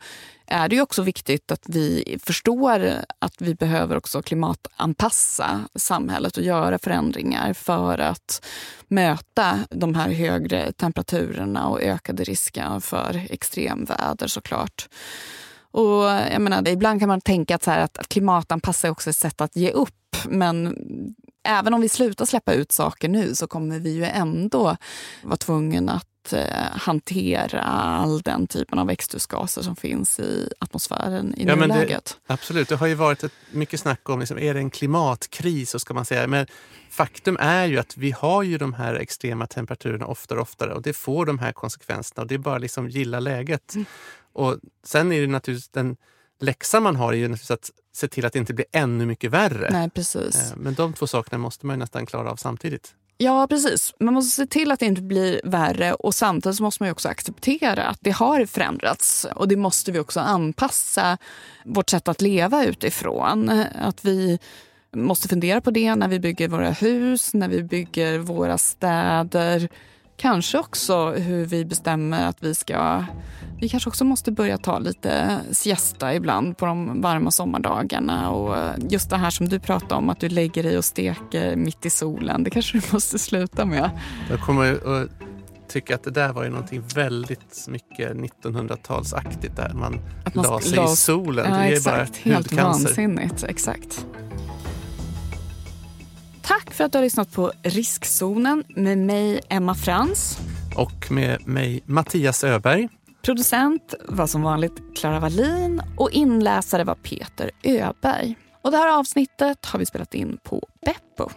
är 0.48 0.70
det 0.70 0.76
ju 0.76 0.82
också 0.82 1.02
viktigt 1.02 1.52
att 1.52 1.64
vi 1.68 2.18
förstår 2.24 2.92
att 3.20 3.42
vi 3.42 3.56
behöver 3.56 3.98
också 3.98 4.22
klimatanpassa 4.22 5.68
samhället 5.76 6.38
och 6.38 6.44
göra 6.44 6.80
förändringar 6.80 7.54
för 7.54 7.98
att 7.98 8.46
möta 8.88 9.60
de 9.70 9.96
här 9.96 10.10
högre 10.10 10.72
temperaturerna 10.72 11.68
och 11.68 11.82
ökade 11.82 12.24
risken 12.24 12.82
för 12.82 13.22
extremväder 13.30 14.28
såklart. 14.28 14.90
Och 15.74 16.04
jag 16.04 16.42
menar, 16.42 16.68
ibland 16.68 17.00
kan 17.00 17.10
man 17.10 17.22
tänka 17.22 17.56
att, 17.56 17.64
så 17.64 17.72
att, 17.72 17.98
att 17.98 18.10
klimatanpassa 18.10 18.88
är 18.88 18.92
också 18.92 19.10
ett 19.10 19.16
sätt 19.16 19.42
att 19.42 19.56
ge 19.56 19.72
upp. 19.72 20.16
Men 20.26 20.78
även 21.44 21.74
om 21.74 21.82
vi 21.82 21.90
slutar 21.90 22.26
släppa 22.26 22.54
ut 22.54 22.72
saker 22.72 23.10
nu 23.10 23.36
så 23.36 23.48
kommer 23.48 23.80
vi 23.80 23.90
ju 23.90 24.06
ändå 24.06 24.78
vara 25.24 25.38
tvungna 25.38 25.94
att 25.94 26.34
eh, 26.34 26.72
hantera 26.72 27.62
all 27.62 28.22
den 28.22 28.48
typen 28.48 28.80
av 28.80 28.88
växthusgaser 28.88 29.62
som 29.62 29.76
finns 29.76 30.20
i 30.20 30.50
atmosfären 30.60 31.36
i 31.38 31.46
Ja, 31.46 31.56
nuläget. 31.56 32.18
Absolut, 32.28 32.70
det 32.70 32.76
har 32.76 32.88
ju 32.88 32.96
varit 32.96 33.24
ett 33.24 33.32
mycket 33.52 33.80
snack 33.80 34.10
om, 34.10 34.20
liksom, 34.20 34.40
är 34.40 34.54
det 34.54 34.60
en 34.60 34.70
klimatkris? 34.70 35.70
Så 35.70 35.80
ska 35.80 35.94
man 35.94 36.06
säga. 36.06 36.28
Men 36.28 36.48
faktum 36.90 37.38
är 37.40 37.66
ju 37.66 37.80
att 37.80 37.98
vi 37.98 38.12
har 38.12 38.44
ju 38.44 38.58
de 38.58 38.74
här 38.74 38.96
extrema 38.96 39.48
temperaturerna 39.48 40.06
oftare 40.06 40.40
och 40.40 40.44
oftare 40.44 40.74
och 40.74 40.82
det 40.82 40.94
får 40.94 41.26
de 41.26 41.40
här 41.40 41.52
konsekvenserna 41.52 42.22
och 42.22 42.28
det 42.28 42.36
är 42.36 42.40
bara 42.40 42.58
liksom 42.58 42.90
gilla 42.90 43.20
läget. 43.20 43.76
Mm. 43.76 43.86
Och 44.34 44.58
sen 44.86 45.12
är 45.12 45.22
det 45.22 45.28
naturligtvis 45.28 45.70
den 45.70 45.96
läxa 46.42 46.80
man 46.80 46.96
har 46.96 47.14
är 47.14 47.18
ju 47.18 47.28
naturligtvis 47.28 47.52
att 47.52 47.72
se 47.96 48.08
till 48.08 48.26
att 48.26 48.34
det 48.34 48.40
inte 48.40 48.54
blir 48.54 48.66
ännu 48.72 49.06
mycket 49.06 49.32
värre. 49.32 49.70
Nej, 49.72 49.90
precis. 49.90 50.36
Eh, 50.36 50.58
Men 50.58 50.74
de 50.74 50.94
två 50.94 51.08
sakerna 51.08 51.38
måste 51.38 51.66
man 51.66 51.76
ju 51.76 51.80
nästan 51.80 52.06
klara 52.06 52.32
av 52.32 52.36
samtidigt. 52.36 52.96
Ja, 53.18 53.48
precis. 53.48 53.94
Man 54.00 54.14
måste 54.14 54.42
se 54.42 54.48
till 54.48 54.72
att 54.72 54.80
det 54.80 54.86
inte 54.86 55.02
blir 55.02 55.42
värre 55.44 55.94
och 55.94 56.16
samtidigt 56.16 56.60
måste 56.60 56.84
man 56.84 56.88
ju 56.88 56.92
också 56.92 57.10
acceptera 57.10 57.84
att 57.84 57.98
det 58.02 58.12
har 58.12 58.46
förändrats 58.46 59.26
och 59.36 59.48
det 59.48 59.56
måste 59.56 59.92
vi 59.92 60.00
också 60.00 60.20
anpassa 60.20 61.18
vårt 61.66 61.90
sätt 61.90 62.08
att 62.08 62.22
leva 62.22 62.66
utifrån. 62.66 63.50
Att 63.82 64.06
vi 64.06 64.40
måste 64.96 65.28
fundera 65.28 65.62
på 65.62 65.72
det 65.72 65.96
när 65.96 66.08
vi 66.08 66.20
bygger 66.20 66.48
våra 66.48 66.72
hus, 66.72 67.34
när 67.34 67.48
vi 67.48 67.64
bygger 67.64 68.20
våra 68.20 68.58
städer, 68.58 69.70
Kanske 70.24 70.60
också 70.60 71.12
hur 71.12 71.46
vi 71.46 71.66
bestämmer 71.66 72.28
att 72.28 72.44
vi 72.44 72.56
ska... 72.56 73.06
Vi 73.60 73.70
kanske 73.70 73.90
också 73.90 74.06
måste 74.06 74.32
börja 74.32 74.58
ta 74.58 74.80
lite 74.80 75.40
siesta 75.52 76.16
ibland 76.16 76.58
på 76.58 76.66
de 76.66 77.02
varma 77.02 77.32
sommardagarna. 77.32 78.30
Och 78.30 78.58
just 78.90 79.10
det 79.10 79.18
här 79.18 79.30
som 79.30 79.50
du 79.50 79.60
pratade 79.60 79.96
om, 79.96 80.10
att 80.10 80.20
du 80.20 80.30
lägger 80.30 80.64
dig 80.64 80.78
och 80.78 80.86
steker 80.86 81.56
mitt 81.56 81.86
i 81.86 81.90
solen. 81.90 82.44
Det 82.44 82.50
kanske 82.50 82.78
du 82.78 82.84
måste 82.94 83.20
sluta 83.20 83.66
med. 83.66 83.90
Jag 84.30 84.40
kommer 84.40 84.74
att 84.74 85.10
tycka 85.70 85.96
att 85.96 86.04
det 86.04 86.12
där 86.12 86.34
var 86.34 86.44
ju 86.44 86.50
någonting 86.50 86.84
väldigt 86.96 87.66
mycket 87.68 88.12
1900-talsaktigt 88.12 89.56
där 89.56 89.74
man, 89.74 90.00
man 90.34 90.46
la 90.46 90.60
sig 90.60 90.84
i 90.84 90.88
solen. 90.88 91.46
Ja, 91.52 91.58
det 91.58 91.64
är 91.64 91.72
exakt. 91.72 92.24
bara 92.24 92.34
Helt 92.34 92.54
vansinnigt. 92.54 93.44
Exakt. 93.44 94.06
Tack 96.44 96.74
för 96.74 96.84
att 96.84 96.92
du 96.92 96.98
har 96.98 97.04
lyssnat 97.04 97.32
på 97.32 97.52
Riskzonen 97.64 98.64
med 98.68 98.98
mig, 98.98 99.42
Emma 99.50 99.76
Frans. 99.76 100.38
Och 100.76 101.12
med 101.12 101.48
mig, 101.48 101.84
Mattias 101.86 102.44
Öberg. 102.44 102.90
Producent 103.22 103.94
var 104.08 104.28
som 104.28 104.42
vanligt 104.42 104.82
Klara 104.96 105.20
Wallin 105.20 105.82
och 105.98 106.12
inläsare 106.12 106.84
var 106.84 106.96
Peter 106.96 107.52
Öberg. 107.64 108.36
Och 108.62 108.72
det 108.72 108.78
här 108.78 109.00
avsnittet 109.00 109.66
har 109.66 109.80
vi 109.80 109.86
spelat 109.86 110.14
in 110.14 110.38
på 110.44 110.68
Beppo. 110.86 111.30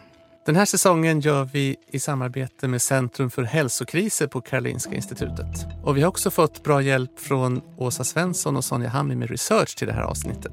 Den 0.46 0.56
här 0.56 0.64
säsongen 0.64 1.20
gör 1.20 1.44
vi 1.44 1.76
i 1.90 1.98
samarbete 1.98 2.68
med 2.68 2.82
Centrum 2.82 3.30
för 3.30 3.42
hälsokriser 3.42 4.26
på 4.26 4.40
Karolinska 4.40 4.94
institutet. 4.94 5.66
Och 5.84 5.96
vi 5.96 6.02
har 6.02 6.08
också 6.08 6.30
fått 6.30 6.64
bra 6.64 6.82
hjälp 6.82 7.20
från 7.20 7.60
Åsa 7.78 8.04
Svensson 8.04 8.56
och 8.56 8.64
Sonja 8.64 8.88
Hammi 8.88 9.16
med 9.16 9.30
research 9.30 9.76
till 9.76 9.86
det 9.86 9.92
här 9.92 10.02
avsnittet. 10.02 10.52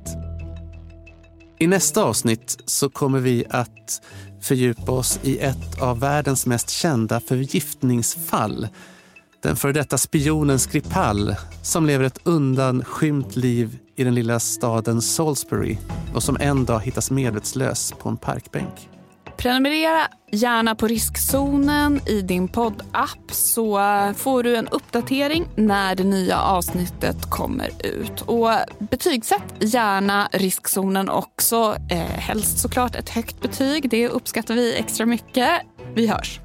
I 1.59 1.67
nästa 1.67 2.03
avsnitt 2.03 2.61
så 2.65 2.89
kommer 2.89 3.19
vi 3.19 3.45
att 3.49 4.01
fördjupa 4.41 4.91
oss 4.91 5.19
i 5.23 5.39
ett 5.39 5.81
av 5.81 5.99
världens 5.99 6.45
mest 6.45 6.69
kända 6.69 7.19
förgiftningsfall. 7.19 8.67
Den 9.43 9.55
före 9.55 9.71
detta 9.71 9.97
spionen 9.97 10.59
Skripal 10.59 11.35
som 11.63 11.85
lever 11.85 12.05
ett 12.05 12.19
undanskymt 12.23 13.35
liv 13.35 13.79
i 13.95 14.03
den 14.03 14.15
lilla 14.15 14.39
staden 14.39 15.01
Salisbury 15.01 15.77
och 16.13 16.23
som 16.23 16.37
en 16.39 16.65
dag 16.65 16.79
hittas 16.79 17.11
medvetslös 17.11 17.93
på 17.99 18.09
en 18.09 18.17
parkbänk. 18.17 18.89
Prenumerera 19.43 20.07
gärna 20.31 20.75
på 20.75 20.87
riskzonen 20.87 22.01
i 22.07 22.21
din 22.21 22.47
poddapp 22.47 23.31
så 23.31 23.79
får 24.17 24.43
du 24.43 24.55
en 24.55 24.67
uppdatering 24.67 25.47
när 25.55 25.95
det 25.95 26.03
nya 26.03 26.41
avsnittet 26.41 27.29
kommer 27.29 27.69
ut. 27.85 28.21
Och 28.21 28.49
betygsätt 28.79 29.53
gärna 29.59 30.29
riskzonen 30.31 31.09
också. 31.09 31.75
Eh, 31.91 31.97
helst 31.97 32.59
såklart 32.59 32.95
ett 32.95 33.09
högt 33.09 33.41
betyg. 33.41 33.89
Det 33.89 34.09
uppskattar 34.09 34.55
vi 34.55 34.75
extra 34.75 35.05
mycket. 35.05 35.49
Vi 35.95 36.07
hörs. 36.07 36.39